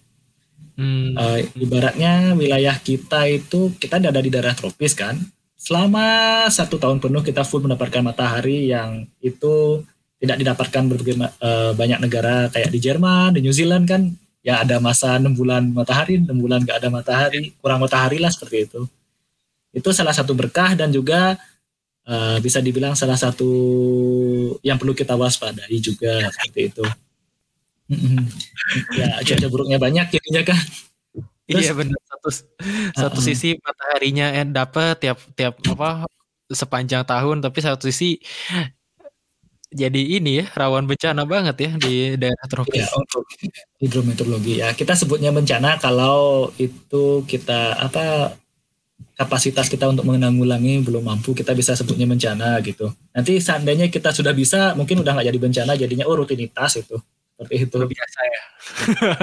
Hmm. 0.79 1.19
Uh, 1.19 1.43
ibaratnya 1.59 2.39
wilayah 2.39 2.79
kita 2.79 3.27
itu 3.27 3.75
kita 3.83 3.99
ada 3.99 4.23
di 4.23 4.31
daerah 4.31 4.55
tropis 4.55 4.95
kan. 4.95 5.19
Selama 5.59 6.47
satu 6.47 6.79
tahun 6.79 7.03
penuh 7.03 7.27
kita 7.27 7.43
full 7.43 7.67
mendapatkan 7.67 7.99
matahari 7.99 8.71
yang 8.71 9.11
itu 9.19 9.83
tidak 10.23 10.39
didapatkan 10.39 10.83
berbagai 10.87 11.19
uh, 11.19 11.75
banyak 11.75 11.99
negara 11.99 12.47
kayak 12.55 12.71
di 12.71 12.79
Jerman, 12.79 13.35
di 13.35 13.43
New 13.43 13.51
Zealand 13.51 13.91
kan 13.91 14.15
ya 14.47 14.63
ada 14.63 14.79
masa 14.79 15.19
enam 15.19 15.35
bulan 15.35 15.67
matahari, 15.75 16.23
enam 16.23 16.39
bulan 16.39 16.63
nggak 16.63 16.79
ada 16.79 16.89
matahari, 16.95 17.51
kurang 17.59 17.83
matahari 17.83 18.23
lah 18.23 18.31
seperti 18.31 18.71
itu. 18.71 18.87
Itu 19.75 19.91
salah 19.91 20.15
satu 20.15 20.39
berkah 20.39 20.79
dan 20.79 20.95
juga 20.95 21.35
uh, 22.09 22.37
bisa 22.41 22.59
dibilang 22.65 22.97
salah 22.97 23.21
satu 23.21 23.51
yang 24.65 24.81
perlu 24.81 24.97
kita 24.97 25.15
waspadai 25.15 25.77
juga 25.79 26.33
seperti 26.33 26.73
itu. 26.73 26.85
ya 29.01 29.21
cuaca 29.25 29.47
buruknya 29.49 29.79
banyak 29.81 30.09
jadinya 30.13 30.43
kan. 30.53 30.61
Terus, 31.49 31.65
iya 31.65 31.73
benar 31.73 31.97
satu 32.05 32.29
satu 32.93 33.19
uh, 33.21 33.25
sisi 33.25 33.57
mataharinya 33.57 34.37
eh, 34.37 34.45
dapat 34.45 35.01
tiap 35.01 35.17
tiap 35.33 35.57
apa 35.73 36.05
sepanjang 36.53 37.09
tahun 37.09 37.41
tapi 37.41 37.59
satu 37.65 37.89
sisi 37.89 38.21
jadi 39.69 40.21
ini 40.21 40.45
ya 40.45 40.47
rawan 40.53 40.85
bencana 40.89 41.29
banget 41.29 41.57
ya 41.61 41.71
di 41.77 42.17
daerah 42.17 42.47
tropis. 42.49 42.85
Ya, 42.85 42.89
untuk 42.93 43.25
hidrometeorologi 43.81 44.61
ya 44.61 44.73
kita 44.73 44.97
sebutnya 44.97 45.33
bencana 45.33 45.81
kalau 45.81 46.53
itu 46.61 47.25
kita 47.25 47.77
apa 47.77 48.33
kapasitas 49.19 49.67
kita 49.67 49.91
untuk 49.91 50.07
menanggulangi 50.07 50.79
belum 50.87 51.03
mampu 51.03 51.35
kita 51.35 51.51
bisa 51.59 51.75
sebutnya 51.75 52.07
bencana 52.07 52.63
gitu. 52.63 52.95
Nanti 53.11 53.43
seandainya 53.43 53.91
kita 53.91 54.15
sudah 54.15 54.31
bisa 54.31 54.79
mungkin 54.79 55.03
udah 55.03 55.19
nggak 55.19 55.27
jadi 55.27 55.39
bencana 55.43 55.73
jadinya 55.75 56.07
oh 56.07 56.15
rutinitas 56.15 56.79
itu 56.79 56.95
seperti 57.35 57.55
itu. 57.67 57.79
Biasa 57.83 58.21
ya. 58.23 58.43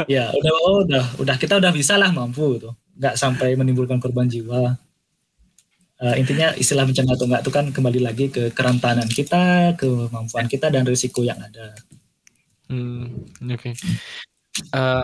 ya 0.20 0.26
udah 0.36 0.54
oh, 0.68 0.78
udah 0.84 1.06
udah 1.24 1.36
kita 1.40 1.64
udah 1.64 1.72
bisa 1.72 1.96
lah 1.96 2.12
mampu 2.12 2.60
itu 2.60 2.70
nggak 3.00 3.16
sampai 3.16 3.56
menimbulkan 3.56 4.00
korban 4.00 4.28
jiwa 4.28 4.76
uh, 6.02 6.16
intinya 6.20 6.52
istilah 6.56 6.84
bencana 6.84 7.16
atau 7.16 7.26
enggak 7.28 7.42
itu 7.46 7.52
kan 7.54 7.66
kembali 7.72 8.00
lagi 8.04 8.26
ke 8.32 8.52
kerentanan 8.52 9.08
kita, 9.08 9.76
kemampuan 9.80 10.48
kita 10.52 10.68
dan 10.72 10.84
risiko 10.84 11.24
yang 11.24 11.40
ada. 11.40 11.76
Hmm, 12.68 13.30
oke. 13.46 13.62
Okay. 13.62 13.74
Uh, 14.72 15.04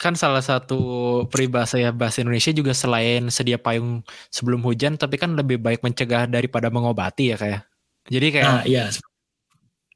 kan 0.00 0.16
salah 0.16 0.40
satu 0.40 0.80
peribahasa 1.28 1.76
ya 1.76 1.92
bahasa 1.92 2.24
Indonesia 2.24 2.50
juga 2.56 2.72
selain 2.72 3.28
sedia 3.28 3.60
payung 3.60 4.00
sebelum 4.32 4.64
hujan, 4.64 4.96
tapi 4.96 5.20
kan 5.20 5.36
lebih 5.36 5.60
baik 5.60 5.84
mencegah 5.84 6.24
daripada 6.24 6.72
mengobati 6.72 7.32
ya 7.32 7.36
kayak. 7.36 7.52
Ya? 7.52 7.60
Jadi 8.08 8.26
kayak. 8.32 8.48
Nah, 8.48 8.62
iya. 8.64 8.84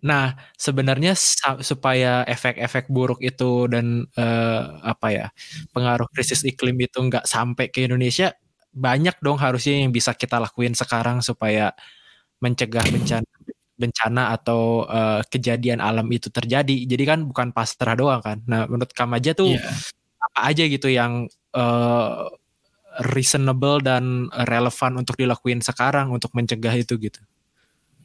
Nah, 0.05 0.37
sebenarnya 0.61 1.17
supaya 1.65 2.29
efek-efek 2.29 2.93
buruk 2.93 3.25
itu 3.25 3.65
dan 3.73 4.05
uh, 4.21 4.77
apa 4.85 5.09
ya 5.09 5.27
pengaruh 5.73 6.05
krisis 6.13 6.45
iklim 6.45 6.77
itu 6.85 7.01
nggak 7.01 7.25
sampai 7.25 7.73
ke 7.73 7.89
Indonesia, 7.89 8.37
banyak 8.77 9.17
dong 9.25 9.41
harusnya 9.41 9.81
yang 9.81 9.97
bisa 9.97 10.13
kita 10.13 10.37
lakuin 10.37 10.77
sekarang 10.77 11.25
supaya 11.25 11.73
mencegah 12.45 12.85
bencana 12.93 13.34
bencana 13.75 14.35
atau 14.35 14.87
uh, 14.87 15.21
kejadian 15.27 15.83
alam 15.83 16.07
itu 16.15 16.31
terjadi. 16.31 16.87
Jadi 16.87 17.03
kan 17.05 17.27
bukan 17.27 17.51
pasrah 17.51 17.99
doang 17.99 18.23
kan. 18.23 18.39
Nah, 18.47 18.71
menurut 18.71 18.95
kamu 18.95 19.19
aja 19.19 19.31
tuh 19.35 19.55
yeah. 19.55 19.75
apa 20.31 20.41
aja 20.55 20.65
gitu 20.67 20.89
yang 20.91 21.27
uh, 21.55 22.31
reasonable 23.15 23.83
dan 23.83 24.31
relevan 24.47 25.03
untuk 25.03 25.19
dilakuin 25.19 25.59
sekarang 25.59 26.15
untuk 26.15 26.31
mencegah 26.33 26.75
itu 26.79 26.95
gitu. 26.99 27.19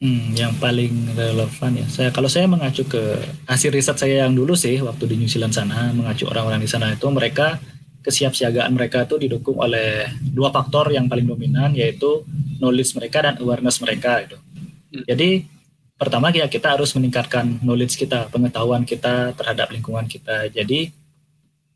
Hmm, 0.00 0.32
yang 0.32 0.56
paling 0.56 1.12
relevan 1.12 1.76
ya. 1.76 1.86
Saya 1.92 2.08
kalau 2.08 2.26
saya 2.26 2.48
mengacu 2.48 2.88
ke 2.88 3.20
hasil 3.44 3.68
riset 3.68 4.00
saya 4.00 4.24
yang 4.24 4.32
dulu 4.32 4.56
sih 4.56 4.80
waktu 4.80 5.04
di 5.04 5.14
New 5.20 5.28
Zealand 5.28 5.52
sana, 5.52 5.92
mengacu 5.92 6.24
orang-orang 6.24 6.64
di 6.64 6.70
sana 6.72 6.88
itu 6.96 7.04
mereka 7.12 7.60
kesiapsiagaan 8.00 8.72
mereka 8.72 9.04
itu 9.04 9.20
didukung 9.20 9.60
oleh 9.60 10.08
dua 10.24 10.48
faktor 10.48 10.88
yang 10.88 11.04
paling 11.04 11.28
dominan 11.28 11.76
yaitu 11.76 12.24
knowledge 12.56 12.96
mereka 12.96 13.28
dan 13.28 13.36
awareness 13.44 13.76
mereka 13.84 14.24
itu. 14.24 14.40
Hmm. 14.40 15.04
Jadi 15.04 15.59
pertama 16.00 16.32
ya 16.32 16.48
kita 16.48 16.80
harus 16.80 16.96
meningkatkan 16.96 17.60
knowledge 17.60 18.00
kita, 18.00 18.32
pengetahuan 18.32 18.88
kita 18.88 19.36
terhadap 19.36 19.68
lingkungan 19.68 20.08
kita. 20.08 20.48
Jadi 20.48 20.88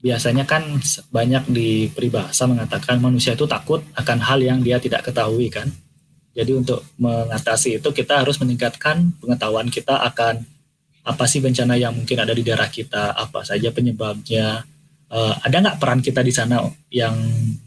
biasanya 0.00 0.48
kan 0.48 0.64
banyak 1.12 1.44
di 1.52 1.92
peribahasa 1.92 2.48
mengatakan 2.48 3.04
manusia 3.04 3.37
itu 3.37 3.44
takut 3.44 3.84
akan 3.92 4.18
hal 4.24 4.40
yang 4.40 4.64
dia 4.64 4.80
tidak 4.80 5.04
ketahui 5.04 5.52
kan. 5.52 5.68
Jadi 6.32 6.56
untuk 6.56 6.88
mengatasi 6.96 7.84
itu 7.84 7.88
kita 7.92 8.24
harus 8.24 8.40
meningkatkan 8.40 9.12
pengetahuan 9.20 9.68
kita 9.68 10.00
akan 10.08 10.40
apa 11.04 11.24
sih 11.28 11.44
bencana 11.44 11.76
yang 11.76 11.92
mungkin 11.92 12.16
ada 12.16 12.32
di 12.32 12.40
daerah 12.40 12.72
kita, 12.72 13.12
apa 13.12 13.44
saja 13.44 13.68
penyebabnya, 13.70 14.64
uh, 15.12 15.34
ada 15.44 15.56
nggak 15.60 15.76
peran 15.76 16.00
kita 16.00 16.24
di 16.24 16.32
sana 16.32 16.64
yang 16.88 17.12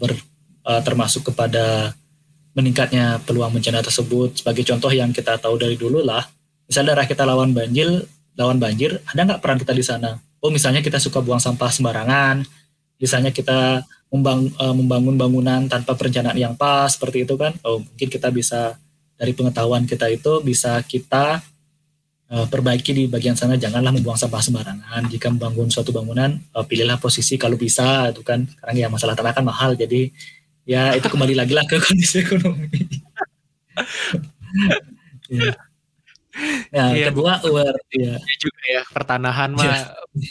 ber, 0.02 0.18
uh, 0.66 0.82
termasuk 0.82 1.30
kepada 1.30 1.94
meningkatnya 2.58 3.22
peluang 3.22 3.54
bencana 3.54 3.86
tersebut. 3.86 4.42
Sebagai 4.42 4.66
contoh 4.66 4.90
yang 4.90 5.14
kita 5.14 5.38
tahu 5.38 5.62
dari 5.62 5.78
dulu 5.78 6.02
lah, 6.02 6.26
misalnya 6.68 6.94
daerah 6.94 7.08
kita 7.08 7.24
lawan 7.24 7.56
banjir, 7.56 8.06
lawan 8.38 8.62
banjir, 8.62 9.00
ada 9.08 9.22
nggak 9.24 9.42
peran 9.42 9.58
kita 9.58 9.74
di 9.74 9.84
sana? 9.84 10.20
Oh 10.44 10.54
misalnya 10.54 10.86
kita 10.86 11.02
suka 11.02 11.24
buang 11.24 11.42
sampah 11.42 11.72
sembarangan, 11.74 12.46
misalnya 13.02 13.34
kita 13.34 13.82
membang, 14.12 14.48
uh, 14.58 14.76
membangun 14.76 15.16
bangunan 15.20 15.68
tanpa 15.68 15.94
perencanaan 15.94 16.38
yang 16.38 16.56
pas 16.56 16.88
seperti 16.88 17.28
itu 17.28 17.36
kan 17.36 17.54
oh 17.68 17.84
mungkin 17.84 18.08
kita 18.08 18.32
bisa 18.32 18.80
dari 19.18 19.34
pengetahuan 19.34 19.84
kita 19.84 20.08
itu 20.08 20.40
bisa 20.46 20.80
kita 20.86 21.42
uh, 22.32 22.46
perbaiki 22.48 22.94
di 22.96 23.04
bagian 23.10 23.36
sana 23.36 23.60
janganlah 23.60 23.92
membuang 23.92 24.16
sampah 24.16 24.40
sembarangan 24.40 25.12
jika 25.12 25.28
membangun 25.28 25.68
suatu 25.68 25.92
bangunan 25.92 26.40
uh, 26.56 26.64
pilihlah 26.64 26.96
posisi 27.02 27.36
kalau 27.36 27.60
bisa 27.60 28.16
itu 28.16 28.24
kan 28.24 28.48
karena 28.64 28.88
ya 28.88 28.88
masalah 28.88 29.16
tanah 29.18 29.34
kan 29.36 29.44
mahal 29.44 29.76
jadi 29.76 30.08
ya 30.64 30.96
itu 30.96 31.08
kembali 31.08 31.36
lagi 31.36 31.54
lah 31.56 31.64
ke 31.68 31.80
kondisi 31.86 32.24
ekonomi. 32.24 32.80
Ya, 36.70 36.94
iya. 36.94 37.06
kedua 37.10 37.42
aware 37.42 37.80
ya. 37.90 38.14
juga 38.38 38.64
ya 38.70 38.82
pertanahan 38.94 39.58
mah 39.58 39.66
ya. 39.66 39.76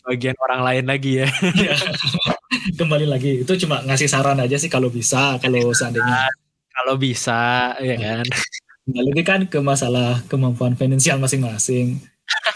bagian 0.07 0.37
orang 0.39 0.61
lain 0.63 0.85
lagi 0.87 1.13
ya. 1.25 1.29
ya. 1.59 1.75
Kembali 2.79 3.07
lagi 3.11 3.43
itu 3.43 3.53
cuma 3.67 3.83
ngasih 3.83 4.07
saran 4.07 4.39
aja 4.39 4.55
sih 4.55 4.71
kalau 4.71 4.87
bisa 4.87 5.41
kalau 5.43 5.75
seandainya 5.75 6.31
kalau 6.71 6.95
bisa 6.95 7.75
ya 7.83 7.97
kan. 7.99 8.27
Nah, 8.87 9.03
lebih 9.03 9.25
kan 9.27 9.41
ke 9.51 9.59
masalah 9.59 10.23
kemampuan 10.31 10.79
finansial 10.79 11.19
masing-masing. 11.19 11.99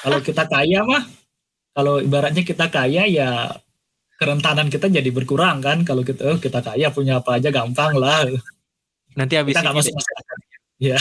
kalau 0.03 0.23
kita 0.23 0.47
kaya 0.47 0.87
mah 0.87 1.03
kalau 1.75 1.99
ibaratnya 1.99 2.43
kita 2.47 2.71
kaya 2.71 3.07
ya 3.07 3.55
kerentanan 4.21 4.69
kita 4.69 4.93
jadi 4.93 5.11
berkurang 5.11 5.65
kan 5.65 5.83
kalau 5.83 6.05
kita 6.05 6.23
oh, 6.27 6.39
kita 6.39 6.61
kaya 6.61 6.93
punya 6.95 7.19
apa 7.19 7.41
aja 7.41 7.51
gampang 7.51 7.99
lah. 7.99 8.29
Nanti 9.19 9.35
habis 9.35 9.59
kita 9.59 9.67
nggak 9.67 9.75
masuk 9.75 9.95
masyarakat. 9.97 10.39
Ya. 10.81 10.99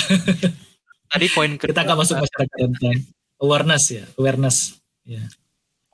Tadi 1.09 1.25
poin 1.33 1.51
kita 1.57 1.81
nggak 1.81 1.97
masuk 1.97 2.15
masyarakat 2.21 2.47
rentan. 2.61 2.97
Awareness 3.41 3.83
ya, 3.89 4.05
awareness. 4.15 4.57
Ya. 5.03 5.25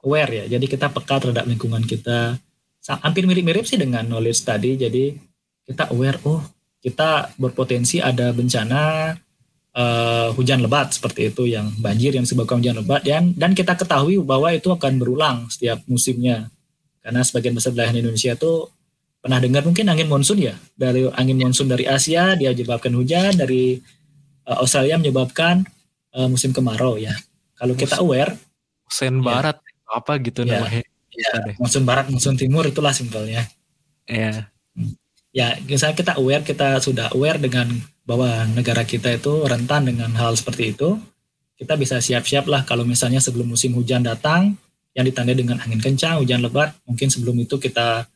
Aware 0.04 0.32
ya. 0.44 0.46
Jadi 0.58 0.66
kita 0.68 0.92
peka 0.92 1.24
terhadap 1.24 1.48
lingkungan 1.48 1.82
kita. 1.88 2.38
Hampir 2.86 3.26
mirip-mirip 3.26 3.66
sih 3.66 3.80
dengan 3.80 4.06
knowledge 4.06 4.46
tadi. 4.46 4.78
Jadi 4.78 5.18
kita 5.66 5.90
aware, 5.90 6.22
oh 6.28 6.44
kita 6.86 7.34
berpotensi 7.42 7.98
ada 7.98 8.30
bencana 8.30 9.16
uh, 9.74 10.30
hujan 10.38 10.62
lebat 10.62 10.94
seperti 10.96 11.34
itu 11.34 11.50
yang 11.50 11.74
banjir 11.82 12.16
yang 12.16 12.24
disebabkan 12.24 12.62
hujan 12.62 12.78
lebat 12.78 13.02
dan 13.02 13.36
dan 13.36 13.58
kita 13.58 13.74
ketahui 13.74 14.22
bahwa 14.22 14.54
itu 14.54 14.72
akan 14.72 15.02
berulang 15.02 15.38
setiap 15.52 15.84
musimnya 15.90 16.48
karena 17.02 17.22
sebagian 17.22 17.54
besar 17.54 17.74
wilayah 17.74 17.94
Indonesia 17.94 18.34
itu 18.34 18.70
pernah 19.18 19.42
dengar 19.42 19.66
mungkin 19.66 19.90
angin 19.90 20.06
monsun 20.06 20.38
ya 20.38 20.54
dari 20.78 21.10
angin 21.10 21.38
monsun 21.42 21.66
dari 21.66 21.90
Asia 21.90 22.38
dia 22.38 22.54
menyebabkan 22.54 22.94
hujan 22.94 23.34
dari 23.34 23.82
uh, 24.46 24.58
Australia 24.62 24.96
menyebabkan 25.02 25.66
uh, 26.16 26.30
musim 26.30 26.54
kemarau 26.56 26.96
ya. 26.96 27.14
Kalau 27.56 27.74
kita 27.74 28.00
aware, 28.00 28.36
musim 28.86 29.20
ya, 29.20 29.26
barat 29.26 29.58
apa 29.90 30.14
gitu 30.22 30.46
ya, 30.46 30.62
namanya. 30.62 30.84
Ya, 31.16 31.34
musim 31.58 31.84
barat, 31.88 32.08
musim 32.12 32.36
timur 32.36 32.68
itulah 32.68 32.92
simpelnya. 32.92 33.48
Ya. 34.06 34.52
Ya, 35.36 35.60
misalnya 35.68 35.96
kita 36.00 36.14
aware, 36.16 36.44
kita 36.48 36.80
sudah 36.80 37.12
aware 37.12 37.40
dengan 37.40 37.68
bahwa 38.08 38.48
negara 38.56 38.88
kita 38.88 39.20
itu 39.20 39.44
rentan 39.44 39.88
dengan 39.88 40.12
hal 40.16 40.36
seperti 40.36 40.72
itu, 40.72 40.96
kita 41.60 41.76
bisa 41.76 42.00
siap-siap 42.00 42.48
lah 42.48 42.64
kalau 42.64 42.88
misalnya 42.88 43.20
sebelum 43.20 43.52
musim 43.52 43.76
hujan 43.76 44.04
datang, 44.04 44.56
yang 44.96 45.04
ditandai 45.04 45.36
dengan 45.36 45.60
angin 45.60 45.84
kencang, 45.84 46.24
hujan 46.24 46.40
lebat, 46.40 46.72
mungkin 46.88 47.12
sebelum 47.12 47.36
itu 47.44 47.60
kita 47.60 48.08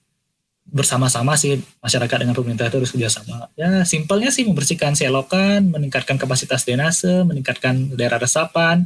bersama-sama 0.70 1.34
sih 1.34 1.58
masyarakat 1.82 2.18
dengan 2.22 2.38
pemerintah 2.38 2.70
itu 2.70 2.78
harus 2.80 2.94
kerjasama. 2.94 3.50
Ya 3.58 3.82
simpelnya 3.84 4.30
sih 4.30 4.46
membersihkan 4.46 4.94
selokan, 4.94 5.74
meningkatkan 5.74 6.16
kapasitas 6.16 6.64
drainase, 6.64 7.26
meningkatkan 7.26 7.94
daerah 7.98 8.22
resapan. 8.22 8.86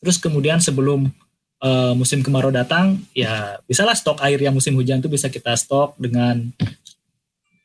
Terus 0.00 0.16
kemudian 0.16 0.58
sebelum 0.58 1.12
uh, 1.60 1.92
musim 1.92 2.24
kemarau 2.24 2.48
datang, 2.48 2.98
ya 3.12 3.60
bisalah 3.68 3.92
stok 3.92 4.24
air 4.24 4.40
yang 4.40 4.56
musim 4.56 4.72
hujan 4.74 5.04
itu 5.04 5.10
bisa 5.12 5.28
kita 5.28 5.52
stok 5.54 5.94
dengan 6.00 6.48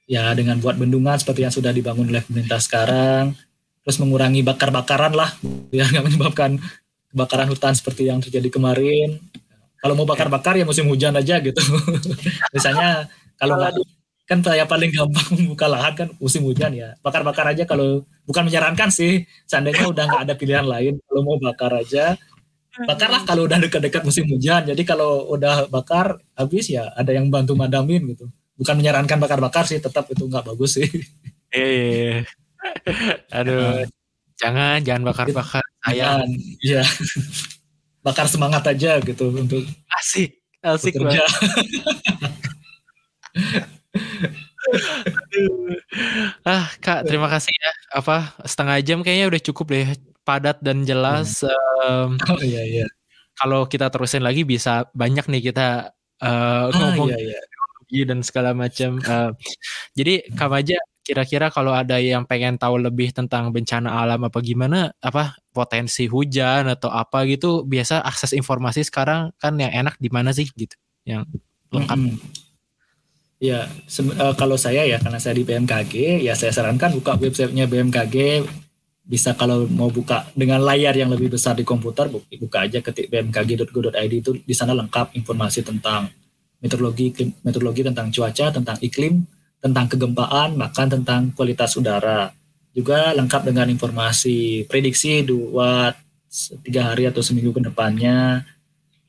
ya 0.06 0.36
dengan 0.36 0.60
buat 0.60 0.76
bendungan 0.76 1.16
seperti 1.16 1.48
yang 1.48 1.54
sudah 1.54 1.72
dibangun 1.72 2.12
oleh 2.12 2.24
pemerintah 2.26 2.60
sekarang. 2.60 3.32
Terus 3.84 4.00
mengurangi 4.00 4.44
bakar-bakaran 4.48 5.12
lah, 5.12 5.36
biar 5.72 5.92
nggak 5.92 6.06
menyebabkan 6.08 6.56
kebakaran 7.12 7.48
hutan 7.52 7.76
seperti 7.76 8.08
yang 8.08 8.24
terjadi 8.24 8.48
kemarin. 8.48 9.20
Kalau 9.84 10.00
mau 10.00 10.08
bakar-bakar 10.08 10.56
ya 10.56 10.64
musim 10.64 10.88
hujan 10.88 11.12
aja 11.20 11.44
gitu. 11.44 11.60
Misalnya 12.56 13.12
kalau 13.44 13.56
nggak 13.60 13.74
kan 14.24 14.40
saya 14.40 14.64
paling 14.64 14.88
gampang 14.88 15.28
membuka 15.36 15.68
lahan 15.68 15.94
kan 15.94 16.08
musim 16.18 16.48
hujan 16.48 16.72
ya. 16.72 16.96
Bakar-bakar 17.04 17.52
aja 17.52 17.68
kalau 17.68 18.08
bukan 18.24 18.48
menyarankan 18.48 18.88
sih. 18.88 19.28
Seandainya 19.44 19.92
udah 19.92 20.04
nggak 20.08 20.24
ada 20.24 20.34
pilihan 20.40 20.64
lain 20.64 20.98
kalau 21.04 21.22
mau 21.28 21.38
bakar 21.38 21.76
aja. 21.76 22.16
Bakarlah 22.74 23.22
kalau 23.28 23.46
udah 23.46 23.60
dekat-dekat 23.62 24.02
musim 24.08 24.26
hujan. 24.32 24.66
Jadi 24.66 24.82
kalau 24.88 25.28
udah 25.30 25.68
bakar 25.68 26.18
habis 26.34 26.72
ya 26.72 26.90
ada 26.96 27.12
yang 27.12 27.28
bantu 27.28 27.54
madamin 27.54 28.16
gitu. 28.16 28.32
Bukan 28.56 28.80
menyarankan 28.80 29.20
bakar-bakar 29.20 29.68
sih 29.68 29.84
tetap 29.84 30.08
itu 30.08 30.24
nggak 30.24 30.48
bagus 30.56 30.80
sih. 30.80 30.88
Eh 31.52 32.24
aduh. 33.38 33.84
Jangan 34.40 34.82
jangan 34.82 35.04
bakar-bakar 35.14 35.64
sayang. 35.84 36.26
ya 36.64 36.84
bakar 38.06 38.28
semangat 38.28 38.64
aja 38.68 39.00
gitu 39.00 39.32
untuk 39.32 39.64
asik 40.00 40.44
asik 40.64 40.96
banget 41.00 41.24
ah 46.48 46.72
kak 46.80 47.04
terima 47.06 47.28
kasih 47.30 47.54
ya 47.54 47.72
apa 47.94 48.34
setengah 48.48 48.80
jam 48.82 49.04
kayaknya 49.04 49.28
udah 49.30 49.42
cukup 49.44 49.68
deh 49.74 49.88
padat 50.24 50.58
dan 50.64 50.88
jelas 50.88 51.44
hmm. 51.44 51.52
um, 51.84 52.10
oh 52.32 52.40
iya 52.42 52.64
iya 52.64 52.88
kalau 53.38 53.68
kita 53.68 53.90
terusin 53.90 54.24
lagi 54.24 54.46
bisa 54.46 54.88
banyak 54.94 55.26
nih 55.28 55.52
kita 55.52 55.92
uh, 56.22 56.70
ngomong 56.72 57.12
iya, 57.12 57.40
iya. 57.92 58.04
dan 58.08 58.24
segala 58.24 58.56
macam 58.56 59.02
uh, 59.04 59.36
jadi 59.98 60.24
kamu 60.34 60.56
aja 60.64 60.78
kira-kira 61.04 61.52
kalau 61.52 61.76
ada 61.76 62.00
yang 62.00 62.24
pengen 62.24 62.56
tahu 62.56 62.80
lebih 62.80 63.12
tentang 63.12 63.52
bencana 63.52 63.92
alam 63.92 64.24
apa 64.24 64.40
gimana 64.40 64.96
apa 65.04 65.36
potensi 65.52 66.08
hujan 66.08 66.72
atau 66.72 66.88
apa 66.88 67.28
gitu 67.28 67.68
biasa 67.68 68.00
akses 68.00 68.32
informasi 68.32 68.88
sekarang 68.88 69.36
kan 69.36 69.60
yang 69.60 69.84
enak 69.84 70.00
di 70.00 70.08
mana 70.08 70.32
sih 70.32 70.48
gitu 70.56 70.80
yang 71.04 71.28
lengkap 71.76 72.00
mm 72.00 72.16
-hmm. 72.16 72.53
Ya, 73.44 73.68
uh, 73.68 74.32
kalau 74.40 74.56
saya 74.56 74.88
ya 74.88 75.04
karena 75.04 75.20
saya 75.20 75.36
di 75.36 75.44
BMKG, 75.44 76.24
ya 76.24 76.32
saya 76.32 76.56
sarankan 76.56 76.96
buka 76.96 77.20
websitenya 77.20 77.68
BMKG. 77.68 78.48
Bisa 79.04 79.36
kalau 79.36 79.68
mau 79.68 79.92
buka 79.92 80.32
dengan 80.32 80.64
layar 80.64 80.96
yang 80.96 81.12
lebih 81.12 81.28
besar 81.28 81.60
di 81.60 81.68
komputer, 81.68 82.08
buka 82.08 82.64
aja 82.64 82.80
ketik 82.80 83.12
bmkg.go.id 83.12 84.14
itu 84.16 84.40
di 84.40 84.56
sana 84.56 84.72
lengkap 84.72 85.12
informasi 85.20 85.60
tentang 85.60 86.08
meteorologi, 86.64 87.12
meteorologi 87.44 87.84
tentang 87.84 88.08
cuaca, 88.16 88.48
tentang 88.56 88.80
iklim, 88.80 89.28
tentang 89.60 89.92
kegempaan, 89.92 90.56
bahkan 90.56 90.88
tentang 90.88 91.36
kualitas 91.36 91.76
udara. 91.76 92.32
Juga 92.72 93.12
lengkap 93.12 93.52
dengan 93.52 93.68
informasi 93.68 94.72
prediksi 94.72 95.20
dua 95.20 95.92
tiga 96.64 96.96
hari 96.96 97.12
atau 97.12 97.20
seminggu 97.20 97.52
ke 97.52 97.60
depannya. 97.60 98.48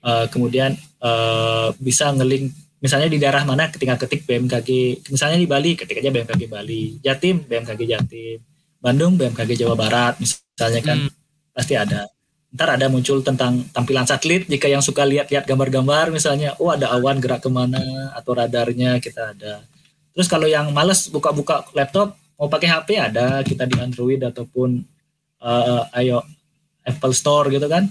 Uh, 0.03 0.27
kemudian 0.27 0.75
uh, 0.99 1.71
bisa 1.79 2.11
ngelink 2.11 2.64
misalnya 2.85 3.09
di 3.09 3.17
daerah 3.17 3.49
mana 3.49 3.73
ketika 3.73 3.97
ketik 4.05 4.29
BMKG 4.29 5.01
misalnya 5.09 5.41
di 5.41 5.49
Bali 5.49 5.73
ketik 5.73 6.05
aja 6.05 6.13
BMKG 6.13 6.43
Bali. 6.53 7.01
Jatim 7.01 7.41
BMKG 7.49 7.81
Jatim. 7.89 8.39
Bandung 8.77 9.17
BMKG 9.17 9.65
Jawa 9.65 9.73
Barat 9.73 10.21
misalnya 10.21 10.85
kan. 10.85 10.99
Hmm. 11.01 11.13
pasti 11.57 11.79
ada. 11.79 12.05
Ntar 12.53 12.77
ada 12.77 12.87
muncul 12.93 13.23
tentang 13.25 13.65
tampilan 13.73 14.05
satelit 14.05 14.45
jika 14.51 14.69
yang 14.69 14.83
suka 14.85 15.07
lihat-lihat 15.07 15.47
gambar-gambar 15.49 16.11
misalnya 16.13 16.59
oh 16.61 16.75
ada 16.75 16.91
awan 16.93 17.23
gerak 17.23 17.41
ke 17.41 17.49
mana 17.49 18.13
atau 18.13 18.37
radarnya 18.37 19.01
kita 19.01 19.33
ada. 19.33 19.65
Terus 20.13 20.29
kalau 20.29 20.45
yang 20.45 20.69
males 20.75 21.09
buka-buka 21.09 21.65
laptop 21.73 22.19
mau 22.37 22.51
pakai 22.53 22.69
HP 22.69 22.89
ada 23.01 23.41
kita 23.47 23.65
di 23.71 23.79
Android 23.81 24.21
ataupun 24.21 24.83
uh, 25.41 25.89
ayo 25.97 26.21
Apple 26.85 27.15
Store 27.17 27.49
gitu 27.49 27.65
kan. 27.65 27.89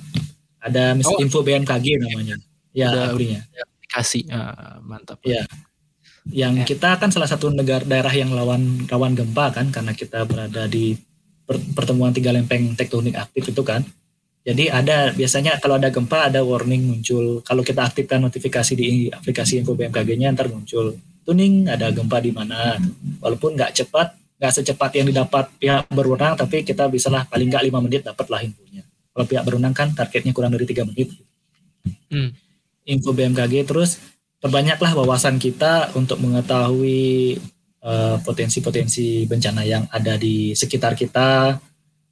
Ada 0.61 0.93
misalnya 0.93 1.17
oh. 1.17 1.25
info 1.25 1.39
BMKG 1.41 1.87
namanya. 1.97 2.35
Ya 2.75 2.91
aplikasinya 2.91 3.47
ya 3.55 3.63
kasih 3.93 4.25
uh, 4.33 4.81
mantap. 4.81 5.21
Ya 5.21 5.45
yang 6.31 6.55
ya. 6.55 6.63
kita 6.63 6.95
kan 6.95 7.11
salah 7.11 7.27
satu 7.27 7.51
negara 7.51 7.83
daerah 7.83 8.13
yang 8.15 8.31
lawan 8.31 8.87
rawan 8.87 9.11
gempa 9.11 9.51
kan 9.51 9.67
karena 9.75 9.91
kita 9.91 10.23
berada 10.23 10.71
di 10.71 10.95
pertemuan 11.75 12.15
tiga 12.15 12.31
lempeng 12.31 12.79
tektonik 12.79 13.19
aktif 13.19 13.51
itu 13.51 13.59
kan. 13.59 13.83
Jadi 14.43 14.67
ada 14.67 15.11
biasanya 15.11 15.59
kalau 15.59 15.79
ada 15.79 15.91
gempa 15.91 16.31
ada 16.31 16.43
warning 16.43 16.83
muncul. 16.87 17.43
Kalau 17.43 17.63
kita 17.63 17.83
aktifkan 17.83 18.23
notifikasi 18.23 18.73
di 18.75 19.07
aplikasi 19.11 19.59
info 19.59 19.75
BMKG-nya 19.75 20.31
ntar 20.35 20.47
muncul. 20.47 20.95
Tuning 21.23 21.67
ada 21.67 21.91
gempa 21.91 22.23
di 22.23 22.31
mana. 22.31 22.79
Walaupun 23.19 23.59
nggak 23.59 23.83
cepat 23.83 24.15
nggak 24.39 24.53
secepat 24.59 24.91
yang 24.99 25.07
didapat 25.07 25.45
pihak 25.55 25.87
berwenang 25.87 26.35
tapi 26.35 26.67
kita 26.67 26.91
bisa 26.91 27.07
lah 27.07 27.23
paling 27.23 27.47
nggak 27.47 27.63
lima 27.63 27.79
menit 27.83 28.03
dapat 28.03 28.27
lah 28.31 28.43
infonya. 28.43 28.83
Kalau 29.11 29.25
pihak 29.27 29.43
berwenang 29.43 29.75
kan 29.75 29.91
targetnya 29.91 30.31
kurang 30.31 30.55
dari 30.55 30.67
tiga 30.67 30.87
menit. 30.87 31.11
Hmm. 32.11 32.31
Info 32.83 33.15
BMKG 33.15 33.63
terus 33.67 33.99
perbanyaklah 34.43 34.91
wawasan 34.91 35.39
kita 35.39 35.95
untuk 35.95 36.19
mengetahui 36.19 37.39
uh, 37.83 38.19
potensi-potensi 38.23 39.23
bencana 39.23 39.63
yang 39.63 39.87
ada 39.87 40.19
di 40.19 40.51
sekitar 40.51 40.95
kita 40.99 41.55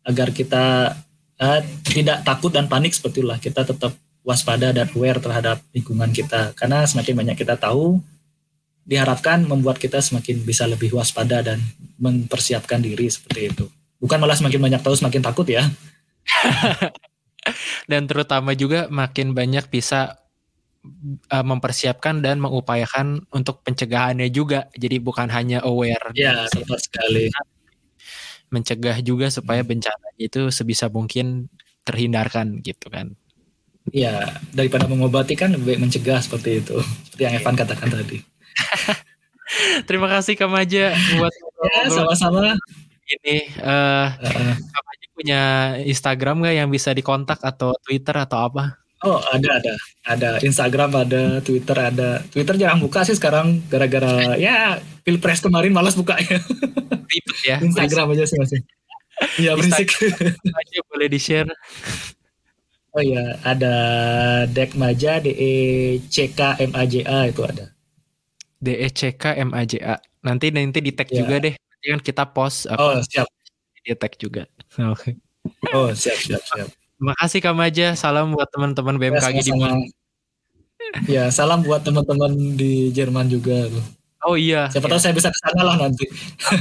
agar 0.07 0.29
kita 0.31 0.95
uh, 1.37 1.59
tidak 1.83 2.23
takut 2.23 2.49
dan 2.55 2.71
panik 2.71 2.95
seperti 2.95 3.21
itulah 3.21 3.39
kita 3.39 3.67
tetap 3.67 3.91
waspada 4.21 4.71
dan 4.71 4.87
aware 4.93 5.19
terhadap 5.19 5.59
lingkungan 5.73 6.13
kita 6.13 6.53
karena 6.53 6.85
semakin 6.85 7.13
banyak 7.17 7.37
kita 7.37 7.57
tahu 7.57 7.99
diharapkan 8.85 9.45
membuat 9.45 9.77
kita 9.77 10.01
semakin 10.01 10.41
bisa 10.41 10.65
lebih 10.65 10.93
waspada 10.97 11.45
dan 11.45 11.61
mempersiapkan 12.01 12.81
diri 12.81 13.07
seperti 13.09 13.53
itu. 13.53 13.65
Bukan 14.01 14.17
malah 14.17 14.33
semakin 14.33 14.57
banyak 14.57 14.81
tahu 14.81 14.97
semakin 14.97 15.21
takut 15.21 15.45
ya. 15.45 15.69
dan 17.91 18.09
terutama 18.09 18.57
juga 18.57 18.89
makin 18.89 19.37
banyak 19.37 19.69
bisa 19.69 20.20
uh, 21.31 21.45
mempersiapkan 21.45 22.19
dan 22.21 22.41
mengupayakan 22.41 23.25
untuk 23.31 23.61
pencegahannya 23.61 24.27
juga. 24.33 24.67
Jadi 24.73 24.97
bukan 24.97 25.29
hanya 25.29 25.61
aware. 25.61 26.11
Ya, 26.17 26.45
tepat 26.49 26.85
sekali. 26.85 27.29
Mencegah 28.51 28.99
juga 28.99 29.31
supaya 29.31 29.63
hmm. 29.63 29.69
bencana 29.69 30.07
itu 30.19 30.51
sebisa 30.51 30.91
mungkin 30.91 31.47
terhindarkan 31.87 32.61
gitu 32.61 32.91
kan. 32.91 33.15
Iya, 33.89 34.29
daripada 34.53 34.85
mengobati 34.85 35.33
kan 35.33 35.57
lebih 35.57 35.81
mencegah 35.81 36.21
seperti 36.21 36.61
itu. 36.61 36.77
Seperti 37.09 37.21
yang 37.25 37.33
Evan 37.33 37.57
katakan 37.57 37.89
tadi. 37.89 38.21
Terima 39.89 40.07
kasih 40.07 40.37
Kak 40.37 40.51
Maja 40.51 40.93
buat 41.17 41.33
ya, 41.73 41.89
sama-sama. 41.89 42.53
Ini 43.09 43.57
uh, 43.57 44.07
uh. 44.13 44.53
Kak 44.55 44.83
Maja 44.85 45.05
punya 45.17 45.41
Instagram 45.81 46.45
nggak 46.45 46.55
yang 46.61 46.69
bisa 46.69 46.93
dikontak 46.93 47.41
atau 47.41 47.73
Twitter 47.81 48.13
atau 48.21 48.47
apa? 48.47 48.80
Oh 49.01 49.17
ada 49.33 49.57
ada 49.57 49.73
ada 50.05 50.29
Instagram 50.45 50.93
ada 50.93 51.41
Twitter 51.41 51.73
ada 51.73 52.21
Twitter 52.29 52.53
jarang 52.53 52.77
buka 52.77 53.01
sih 53.01 53.17
sekarang 53.17 53.57
gara-gara 53.65 54.37
ya 54.37 54.77
pilpres 55.01 55.41
kemarin 55.41 55.73
malas 55.73 55.97
bukanya. 55.97 56.37
Ribet 57.09 57.39
ya. 57.41 57.57
Instagram 57.65 58.13
berisik. 58.13 58.21
aja 58.21 58.25
sih 58.29 58.37
masih. 58.37 58.59
Iya 59.41 59.51
berisik. 59.57 59.89
Aja 60.61 60.79
boleh 60.89 61.07
di 61.09 61.19
share. 61.21 61.49
Oh 62.93 63.01
iya 63.01 63.41
ada 63.41 63.73
Dek 64.45 64.77
Maja 64.77 65.17
D 65.17 65.33
E 65.33 65.53
C 66.05 66.29
K 66.29 66.61
M 66.61 66.71
A 66.77 66.83
J 66.85 67.01
A 67.09 67.25
itu 67.25 67.41
ada. 67.41 67.73
D 68.61 68.77
E 68.77 68.87
C 68.93 69.17
K 69.17 69.33
M 69.41 69.49
A 69.57 69.65
J 69.65 69.81
A. 69.81 69.95
Nanti 70.21 70.53
nanti 70.53 70.77
di 70.77 70.93
tag 70.93 71.09
yeah. 71.09 71.25
juga 71.25 71.35
deh. 71.41 71.53
Nanti 71.57 71.85
kan 71.89 72.01
kita 72.05 72.23
post 72.29 72.69
apa. 72.69 72.77
Oh, 72.77 72.93
siap. 73.01 73.25
Di 73.81 73.97
tag 73.97 74.13
juga. 74.21 74.45
Oke. 74.77 75.17
Okay. 75.17 75.73
Oh, 75.73 75.89
siap 75.89 76.17
siap 76.21 76.43
siap. 76.45 76.69
Terima 77.01 77.17
kasih 77.17 77.39
Kak 77.41 77.57
Maja. 77.57 77.87
Salam 77.97 78.37
buat 78.37 78.45
teman-teman 78.53 78.93
BMKG 79.01 79.41
ya, 79.41 79.45
di 79.49 79.53
mana. 79.57 79.81
Ya, 81.09 81.23
salam 81.33 81.65
buat 81.65 81.81
teman-teman 81.81 82.29
di 82.53 82.93
Jerman 82.93 83.25
juga. 83.25 83.73
Oh 84.21 84.37
iya. 84.37 84.69
Siapa 84.69 84.85
ya. 84.85 84.91
tahu 84.93 85.01
saya 85.01 85.13
bisa 85.17 85.33
ke 85.33 85.39
sana 85.41 85.65
lah 85.65 85.81
nanti. 85.81 86.05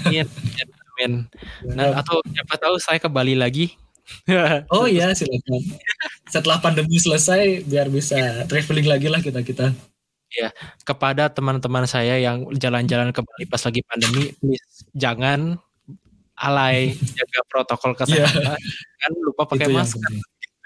Amin. 0.08 0.24
Amin. 0.96 1.12
Nah, 1.76 1.92
atau 2.00 2.24
siapa 2.24 2.56
tahu 2.56 2.80
saya 2.80 2.96
ke 2.96 3.12
Bali 3.12 3.36
lagi. 3.36 3.76
oh 4.72 4.88
iya, 4.88 5.12
silakan. 5.12 5.60
Setelah 6.32 6.56
pandemi 6.56 6.96
selesai 6.96 7.60
biar 7.68 7.92
bisa 7.92 8.48
traveling 8.48 8.88
lagi 8.88 9.12
lah 9.12 9.20
kita-kita. 9.20 9.76
Ya, 10.32 10.56
kepada 10.88 11.28
teman-teman 11.28 11.84
saya 11.84 12.16
yang 12.16 12.48
jalan-jalan 12.56 13.12
ke 13.12 13.20
Bali 13.20 13.44
pas 13.44 13.60
lagi 13.60 13.84
pandemi, 13.84 14.32
please 14.40 14.88
jangan 14.96 15.60
alay 16.40 16.96
jaga 17.20 17.40
protokol 17.44 17.92
iya. 17.92 18.24
kesehatan. 18.24 18.56
Yeah. 18.56 18.56
Kan 19.04 19.10
lupa 19.20 19.42
pakai 19.44 19.68
Itu 19.68 19.76
masker. 19.76 20.12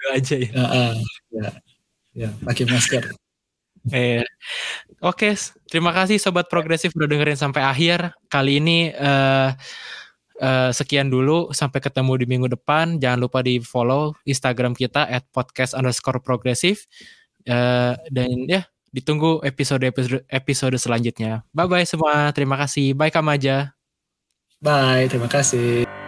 Itu 0.05 0.07
aja 0.13 0.35
ya. 0.37 0.51
Uh, 0.53 0.61
uh, 0.61 0.93
ya. 1.33 1.47
Ya, 2.15 2.29
pakai 2.45 2.69
masker. 2.69 3.11
Eh, 3.91 4.23
Oke, 5.03 5.29
okay, 5.29 5.33
terima 5.69 5.93
kasih 5.93 6.17
sobat 6.17 6.49
progresif 6.49 6.95
udah 6.95 7.09
dengerin 7.09 7.37
sampai 7.37 7.61
akhir. 7.61 8.15
Kali 8.31 8.57
ini 8.63 8.89
uh, 8.93 9.51
uh, 10.41 10.71
sekian 10.71 11.11
dulu. 11.11 11.51
Sampai 11.51 11.83
ketemu 11.83 12.17
di 12.17 12.25
minggu 12.25 12.47
depan. 12.49 12.97
Jangan 12.97 13.19
lupa 13.19 13.43
di 13.43 13.59
follow 13.61 14.15
Instagram 14.25 14.73
kita 14.73 15.05
at 15.05 15.27
podcast 15.29 15.75
underscore 15.75 16.23
progresif. 16.23 16.87
Uh, 17.45 17.93
dan 18.09 18.47
ya, 18.49 18.65
ditunggu 18.95 19.43
episode-episode 19.43 20.23
episode 20.31 20.77
selanjutnya. 20.79 21.43
Bye 21.51 21.67
bye 21.67 21.85
semua. 21.85 22.31
Terima 22.31 22.55
kasih. 22.55 22.95
Bye 22.95 23.11
Kamaja. 23.11 23.75
Bye. 24.63 25.11
Terima 25.11 25.27
kasih. 25.27 26.04